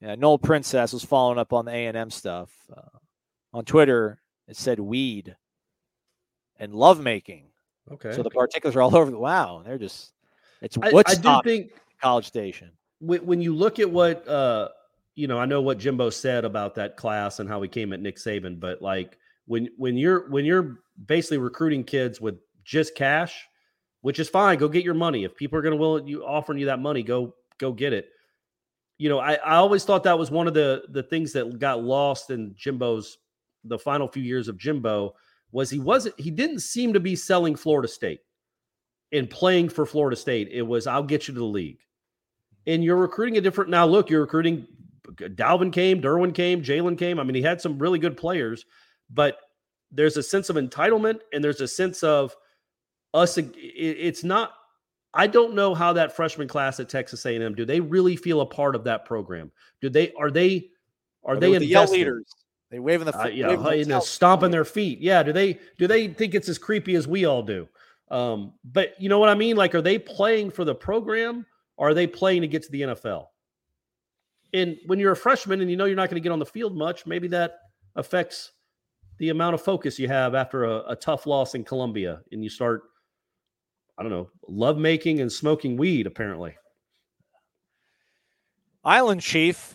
[0.00, 2.98] Yeah, Noel Princess was following up on the A and M stuff uh,
[3.54, 4.20] on Twitter.
[4.48, 5.34] It said weed
[6.58, 7.46] and lovemaking.
[7.90, 8.12] Okay.
[8.12, 9.10] So the particulars are all over.
[9.10, 10.12] The, wow, they're just
[10.60, 12.72] it's I, I do think College Station.
[12.98, 14.68] when, when you look at what uh
[15.14, 18.00] you know, I know what Jimbo said about that class and how he came at
[18.00, 22.36] Nick Saban, but like when when you're when you're basically recruiting kids with
[22.66, 23.46] just cash,
[24.02, 25.24] which is fine, go get your money.
[25.24, 28.08] If people are going to will you offering you that money, go go get it.
[28.98, 31.82] You know, I, I always thought that was one of the the things that got
[31.82, 33.18] lost in Jimbo's
[33.64, 35.14] the final few years of Jimbo
[35.52, 38.20] was he wasn't he didn't seem to be selling Florida State
[39.12, 40.48] and playing for Florida State.
[40.50, 41.78] It was I'll get you to the league.
[42.66, 43.86] And you're recruiting a different now.
[43.86, 44.66] Look, you're recruiting
[45.08, 47.20] uh, Dalvin came, Derwin came, Jalen came.
[47.20, 48.64] I mean, he had some really good players,
[49.08, 49.38] but
[49.92, 52.34] there's a sense of entitlement and there's a sense of
[53.16, 53.38] us.
[53.38, 54.52] It's not.
[55.14, 58.46] I don't know how that freshman class at Texas A&M do they really feel a
[58.46, 59.50] part of that program?
[59.80, 60.68] Do they are they
[61.24, 61.98] are, Are they with the yell invested?
[61.98, 62.24] leaders?
[62.70, 64.08] They waving the Uh, yeah, waving themselves.
[64.08, 65.00] stomping their feet.
[65.00, 67.66] Yeah, do they do they think it's as creepy as we all do?
[68.10, 69.56] Um, but you know what I mean?
[69.56, 71.46] Like, are they playing for the program?
[71.78, 73.26] Or are they playing to get to the NFL?
[74.54, 76.46] And when you're a freshman and you know you're not going to get on the
[76.46, 77.58] field much, maybe that
[77.96, 78.52] affects
[79.18, 82.48] the amount of focus you have after a, a tough loss in Columbia, and you
[82.48, 82.84] start,
[83.98, 86.06] I don't know, love making and smoking weed.
[86.06, 86.54] Apparently,
[88.84, 89.74] Island Chief.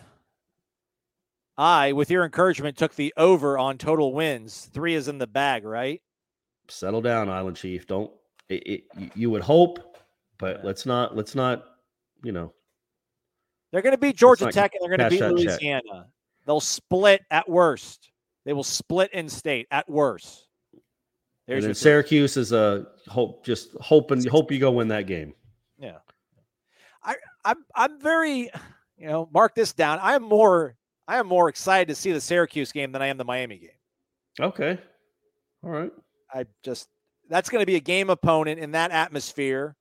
[1.57, 4.69] I, with your encouragement, took the over on total wins.
[4.73, 6.01] Three is in the bag, right?
[6.69, 7.85] settle down, Island Chief.
[7.85, 8.09] Don't.
[8.49, 9.97] It, it, you- would hope,
[10.37, 11.15] but let's not.
[11.15, 11.65] Let's not.
[12.23, 12.53] You know,
[13.71, 15.61] They're going to beat Georgia Tech and they're going to beat that check.
[15.61, 16.07] Louisiana.
[16.45, 18.11] They'll split at worst.
[18.45, 20.47] They will split in state at worst.
[21.47, 21.75] There's and then.
[21.75, 23.45] Syracuse is a hope.
[23.45, 24.25] Just hoping.
[24.25, 25.33] Hope you go win that game.
[25.79, 25.97] Yeah.
[27.03, 28.51] I I'm I'm very
[29.01, 29.99] you know, mark this down.
[29.99, 30.75] I am more
[31.07, 33.69] I am more excited to see the Syracuse game than I am the Miami game.
[34.39, 34.77] Okay.
[35.63, 35.91] All right.
[36.31, 36.87] I just
[37.27, 39.75] that's going to be a game opponent in that atmosphere.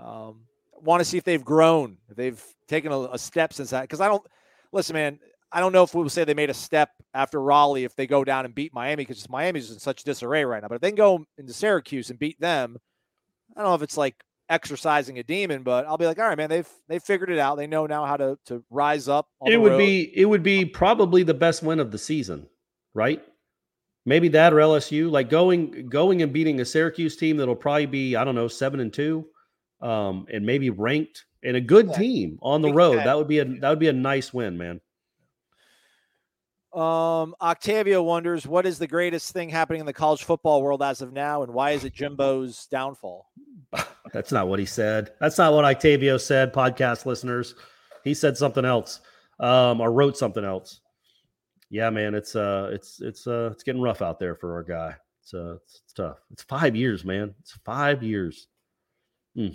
[0.00, 0.42] Um,
[0.80, 3.82] want to see if they've grown, if they've taken a, a step since that.
[3.82, 4.24] Because I don't
[4.72, 5.18] listen, man.
[5.52, 8.24] I don't know if we'll say they made a step after Raleigh if they go
[8.24, 10.68] down and beat Miami because Miami's in such disarray right now.
[10.68, 12.78] But if they can go into Syracuse and beat them,
[13.54, 14.16] I don't know if it's like
[14.48, 17.56] exercising a demon, but I'll be like, all right, man, they've they figured it out.
[17.56, 19.28] They know now how to to rise up.
[19.46, 19.78] It would road.
[19.78, 20.12] be.
[20.14, 22.46] It would be probably the best win of the season,
[22.94, 23.22] right?
[24.06, 25.10] Maybe that or LSU.
[25.10, 28.80] Like going going and beating a Syracuse team that'll probably be I don't know seven
[28.80, 29.26] and two,
[29.82, 31.98] um, and maybe ranked and a good Yeah.
[31.98, 33.04] team on the road.
[33.04, 34.80] That would be a that would be a nice win, man.
[36.74, 41.02] Um, Octavio wonders what is the greatest thing happening in the college football world as
[41.02, 43.30] of now, and why is it Jimbo's downfall?
[44.12, 45.12] That's not what he said.
[45.20, 47.54] That's not what Octavio said, podcast listeners.
[48.04, 49.00] He said something else,
[49.38, 50.80] um, or wrote something else.
[51.68, 54.94] Yeah, man, it's uh it's it's uh it's getting rough out there for our guy.
[55.22, 56.18] It's uh it's, it's tough.
[56.30, 57.34] It's five years, man.
[57.40, 58.48] It's five years.
[59.34, 59.48] Hmm.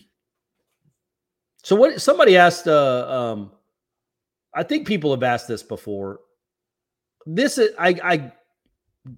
[1.64, 3.52] So what somebody asked uh um
[4.54, 6.22] I think people have asked this before.
[7.30, 8.32] This is I I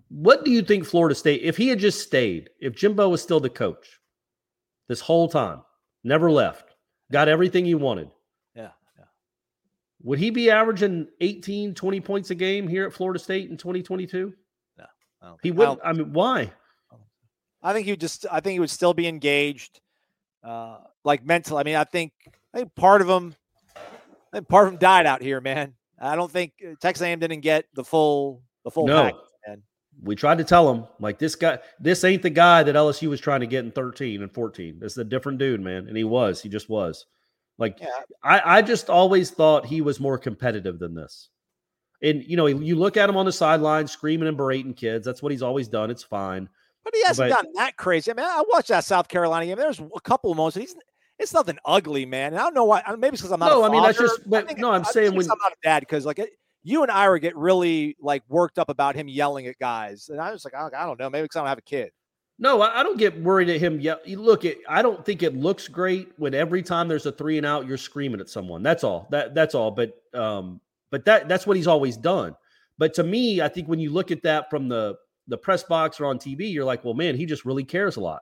[0.10, 3.40] what do you think Florida State if he had just stayed, if Jimbo was still
[3.40, 4.00] the coach?
[4.88, 5.62] this whole time,
[6.04, 6.74] never left,
[7.12, 8.10] got everything he wanted.
[8.56, 9.06] Yeah, yeah.
[10.02, 14.34] Would he be averaging 18, 20 points a game here at Florida State in 2022?
[15.22, 15.80] I don't He wouldn't.
[15.80, 16.52] don't- I mean, why?
[17.62, 18.26] I think he would just.
[18.32, 19.80] I think he would still be engaged,
[20.44, 21.58] uh, like mental.
[21.60, 22.14] I mean, I think.
[22.54, 23.36] I think part of him.
[23.76, 25.76] I think part of him died out here, man.
[26.00, 29.04] I don't think uh, Texas A&M didn't get the full the full No.
[29.04, 29.64] package, man.
[30.02, 33.20] We tried to tell him, like, this guy, this ain't the guy that LSU was
[33.20, 34.80] trying to get in 13 and 14.
[34.80, 35.88] This is a different dude, man.
[35.88, 36.42] And he was.
[36.42, 37.06] He just was.
[37.58, 37.88] Like, Yeah.
[38.24, 41.30] I, I just always thought he was more competitive than this.
[42.02, 45.06] And, you know, you look at him on the sideline screaming and berating kids.
[45.06, 45.92] That's what he's always done.
[45.92, 46.48] It's fine.
[46.86, 48.10] But he hasn't But- gotten that crazy.
[48.10, 49.58] I mean, I watched that South Carolina game.
[49.58, 50.56] There's a couple of moments.
[50.56, 50.76] He's
[51.20, 52.34] it's nothing ugly, man.
[52.34, 52.82] And I don't know why.
[52.98, 53.50] Maybe it's because I'm not.
[53.50, 55.52] No, a I mean, that's just- but think- no, I'm I saying when- I'm not
[55.52, 56.32] a dad because like it,
[56.64, 60.32] you and Ira get really like worked up about him yelling at guys, and I
[60.32, 61.92] was like, I, I don't know, maybe because I don't have a kid.
[62.42, 63.80] No, I I don't get worried at him.
[63.82, 64.60] Yeah, look, it.
[64.68, 67.78] I don't think it looks great when every time there's a three and out, you're
[67.78, 68.64] screaming at someone.
[68.64, 69.08] That's all.
[69.12, 69.72] That that's all.
[69.72, 72.36] But um, but that that's what he's always done.
[72.78, 74.96] But to me, I think when you look at that from the
[75.28, 78.00] the press box or on TV, you're like, well, man, he just really cares a
[78.00, 78.22] lot.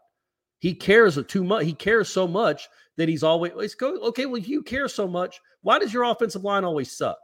[0.60, 1.66] He cares too much.
[1.66, 4.26] He cares so much that he's always okay.
[4.26, 7.18] Well, you care so much, why does your offensive line always suck?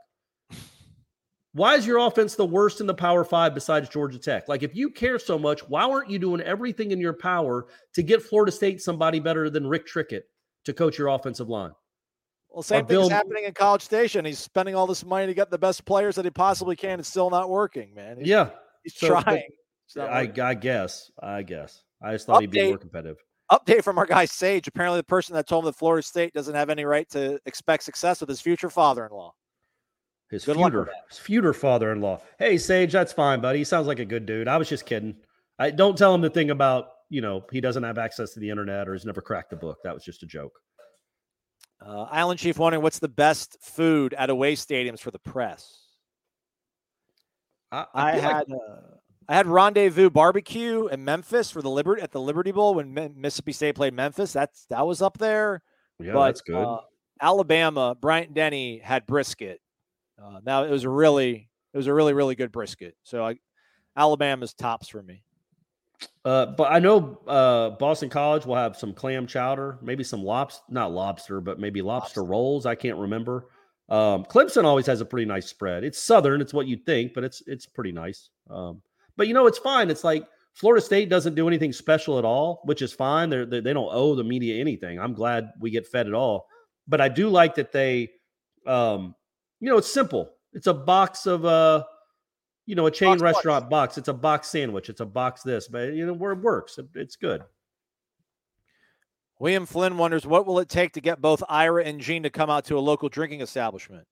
[1.54, 4.48] Why is your offense the worst in the Power Five besides Georgia Tech?
[4.48, 8.02] Like, if you care so much, why aren't you doing everything in your power to
[8.02, 10.24] get Florida State somebody better than Rick Trickett
[10.66, 11.72] to coach your offensive line?
[12.50, 14.26] Well, same Or thing is happening in College Station.
[14.26, 17.00] He's spending all this money to get the best players that he possibly can.
[17.00, 18.18] It's still not working, man.
[18.18, 18.50] He's, Yeah,
[18.84, 19.44] he's so, trying.
[20.00, 20.32] I.
[20.42, 21.12] I guess.
[21.22, 21.83] I guess.
[22.04, 22.68] I just thought he'd be Update.
[22.70, 23.18] more competitive.
[23.52, 24.68] Update from our guy Sage.
[24.68, 27.84] Apparently, the person that told him that Florida State doesn't have any right to expect
[27.84, 29.34] success with his future father-in-law.
[30.30, 32.22] His Good future, his future father-in-law.
[32.40, 33.60] Hey, Sage, that's fine, buddy.
[33.60, 34.48] He sounds like a good dude.
[34.48, 35.16] I was just kidding.
[35.60, 38.50] I don't tell him the thing about you know he doesn't have access to the
[38.50, 39.78] internet or he's never cracked the book.
[39.84, 40.60] That was just a joke.
[41.86, 45.82] Uh, Island Chief wondering what's the best food at away stadiums for the press.
[47.72, 48.98] I, I, like- had uh,
[49.28, 53.12] I had Rendezvous Barbecue in Memphis for the Liberty at the Liberty Bowl when Mi-
[53.16, 54.34] Mississippi State played Memphis.
[54.34, 55.62] That's that was up there.
[56.00, 56.56] yeah, but, that's good.
[56.56, 56.82] uh,
[57.22, 59.62] Alabama, Bryant Denny had brisket.
[60.22, 62.96] Uh, now it was a really it was a really really good brisket.
[63.04, 63.36] So I,
[63.96, 65.24] Alabama's tops for me.
[66.26, 70.64] Uh, but I know uh, Boston College will have some clam chowder, maybe some lobster,
[70.70, 72.66] not lobster, but maybe lobster, rolls.
[72.66, 73.48] I can't remember.
[73.90, 75.84] Um, Clemson always has a pretty nice spread.
[75.84, 78.30] It's southern, it's what you'd think, but it's it's pretty nice.
[78.50, 78.82] Um,
[79.18, 79.90] but you know, it's fine.
[79.90, 83.30] It's like Florida State doesn't do anything special at all, which is fine.
[83.30, 85.00] They're, they they don't owe the media anything.
[85.00, 86.48] I'm glad we get fed at all.
[86.88, 88.12] But I do like that they,
[88.68, 89.16] um,
[89.60, 90.32] you know, it's simple.
[90.52, 91.84] It's a box of uh,
[92.66, 93.98] you know, a chain Box restaurant box.
[93.98, 94.90] It's a box sandwich.
[94.90, 97.42] It's a box this, but you know, where it works, it- it's good.
[99.40, 102.50] William Flynn wonders what will it take to get both Ira and Gene to come
[102.50, 104.06] out to a local drinking establishment.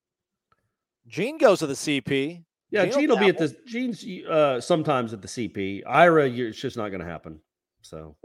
[1.08, 2.44] Gene goes to the CP.
[2.72, 5.84] Yeah, Gene will be at the Gene's uh, sometimes at the CP.
[5.86, 7.40] Ira, it's just not going to happen.
[7.82, 8.16] So,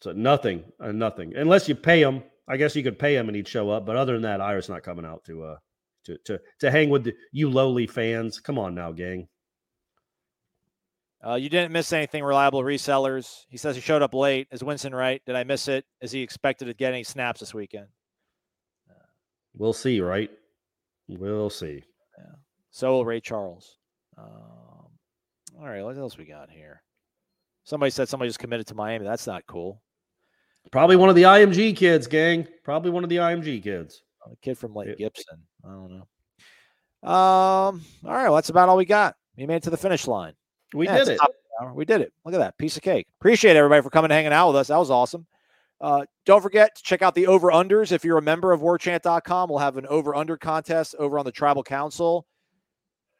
[0.00, 2.22] so nothing, uh, nothing unless you pay him.
[2.48, 3.86] I guess you could pay him and he'd show up.
[3.86, 5.56] But other than that, Ira's not coming out to uh
[6.06, 8.40] to to to hang with the, you lowly fans.
[8.40, 9.28] Come on now, gang.
[11.24, 12.24] Uh, you didn't miss anything.
[12.24, 13.44] Reliable resellers.
[13.50, 14.48] He says he showed up late.
[14.50, 15.20] Is Winston right?
[15.26, 15.84] Did I miss it?
[16.00, 17.88] Is he expected to get any snaps this weekend?
[19.54, 20.30] We'll see, right?
[21.08, 21.84] We'll see.
[22.18, 22.34] Yeah.
[22.70, 23.79] So will Ray Charles.
[24.20, 24.88] Um,
[25.60, 26.82] all right, what else we got here?
[27.64, 29.04] Somebody said somebody just committed to Miami.
[29.04, 29.82] That's not cool.
[30.70, 32.46] Probably one of the IMG kids, gang.
[32.64, 34.02] Probably one of the IMG kids.
[34.26, 35.38] A kid from Lake Gibson.
[35.64, 37.08] I don't know.
[37.08, 37.82] Um.
[38.04, 39.16] All right, well, that's about all we got.
[39.36, 40.34] We made it to the finish line.
[40.74, 41.16] We Yeah, did it.
[41.18, 41.72] top of the hour.
[41.74, 42.12] We did it.
[42.24, 43.06] Look at that piece of cake.
[43.20, 44.68] Appreciate everybody for coming and hanging out with us.
[44.68, 45.26] That was awesome.
[45.80, 47.90] Uh, don't forget to check out the over unders.
[47.90, 51.32] If you're a member of warchant.com, we'll have an over under contest over on the
[51.32, 52.26] tribal council.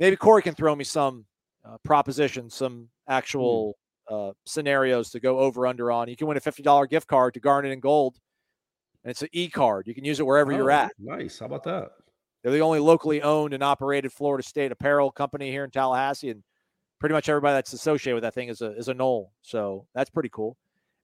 [0.00, 1.26] Maybe Corey can throw me some
[1.64, 3.76] uh, propositions, some actual
[4.10, 6.08] uh, scenarios to go over under on.
[6.08, 8.16] You can win a $50 gift card to Garnet and Gold.
[9.04, 9.86] And it's an e card.
[9.86, 10.92] You can use it wherever you're Oh, at.
[10.98, 11.38] Nice.
[11.38, 11.90] How about that?
[12.42, 16.42] They're the only locally owned and operated Florida State apparel company here in Tallahassee, and
[16.98, 19.32] pretty much everybody that's associated with that thing is a is a Nole.
[19.42, 20.56] So that's pretty cool.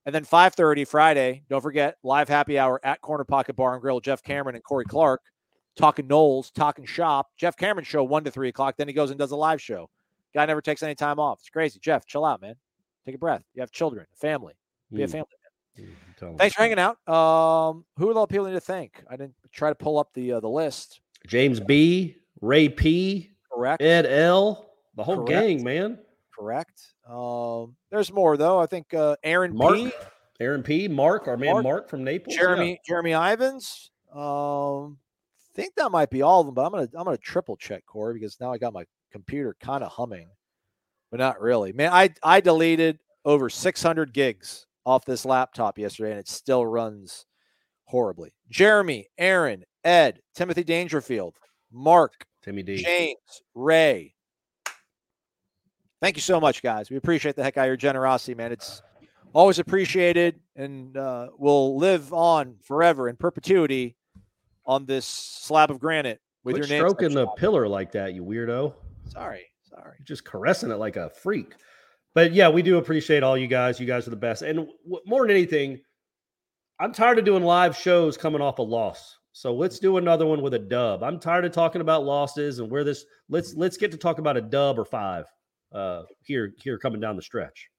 [0.07, 3.99] And then 5:30 Friday, don't forget live happy hour at Corner Pocket Bar and Grill.
[3.99, 5.21] Jeff Cameron and Corey Clark
[5.77, 7.29] talking Noles, talking shop.
[7.37, 8.75] Jeff Cameron show one to three o'clock.
[8.77, 9.89] Then he goes and does a live show.
[10.33, 11.39] Guy never takes any time off.
[11.39, 11.79] It's crazy.
[11.79, 12.55] Jeff, chill out, man.
[13.05, 13.43] Take a breath.
[13.53, 14.53] You have children, family.
[14.91, 15.27] Be a Mm, family.
[15.79, 16.37] mm.
[16.37, 16.97] Thanks for hanging out.
[17.07, 19.03] Um, who are the people need to thank?
[19.09, 20.99] I didn't try to pull up the uh, the list.
[21.27, 23.81] James B, Ray P, Correct.
[23.81, 25.29] Ed L, the whole Correct.
[25.29, 25.99] gang, man.
[26.37, 26.93] correct.
[27.07, 28.59] Um, there's more though.
[28.59, 29.91] I think uh, Aaron Mark, P,
[30.39, 32.35] Aaron P, Mark, our man Mark, Mark, from Naples.
[32.35, 32.41] yeah.
[32.41, 33.91] Jeremy Jeremy Ivans.
[34.13, 34.97] Um,
[35.57, 38.13] think that might be all of them, but I'm gonna I'm gonna triple check Corey
[38.13, 40.29] because now I got my computer kind of humming,
[41.11, 41.73] but not really.
[41.73, 47.25] Man, I I deleted over 600 gigs off this laptop yesterday, and it still runs
[47.85, 48.33] horribly.
[48.49, 51.35] Jeremy, Aaron, Ed, Timothy Dangerfield,
[51.71, 52.77] Mark, Timmy D.
[52.77, 54.13] James, Ray.
[55.99, 56.91] Thank you so much, guys.
[56.91, 58.51] We appreciate the heck out of your generosity, man.
[58.51, 58.83] It's
[59.33, 63.95] always appreciated and uh, will live on forever in perpetuity
[64.67, 66.87] on this slab of granite with Quit your name.
[66.87, 67.39] stroking the etched on it.
[67.39, 68.73] pillar like that, you weirdo.
[69.09, 69.95] Sorry, sorry.
[69.97, 71.53] You're just caressing it like a freak.
[72.13, 73.79] But yeah, we do appreciate all you guys.
[73.79, 74.41] You guys are the best.
[74.41, 75.79] And w- more than anything,
[76.79, 79.17] I'm tired of doing live shows coming off a loss.
[79.31, 81.03] So let's do another one with a dub.
[81.03, 83.05] I'm tired of talking about losses and where this.
[83.29, 85.25] Let's let's get to talk about a dub or five
[85.71, 87.69] uh, here here coming down the stretch.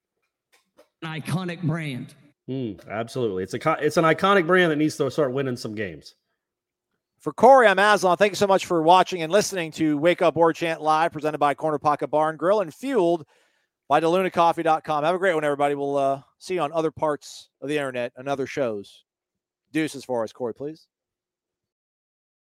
[1.03, 2.15] An iconic brand.
[2.49, 6.15] Mm, absolutely, it's a it's an iconic brand that needs to start winning some games.
[7.19, 8.17] For Corey, I'm Aslan.
[8.17, 11.53] Thank you so much for watching and listening to Wake Up Warchant Live, presented by
[11.53, 13.27] Corner Pocket Barn Grill and fueled
[13.89, 15.03] by DeLunaCoffee.com.
[15.03, 15.75] Have a great one, everybody.
[15.75, 19.03] We'll uh, see you on other parts of the internet and other shows.
[19.73, 20.87] Deuces for us, Corey, please.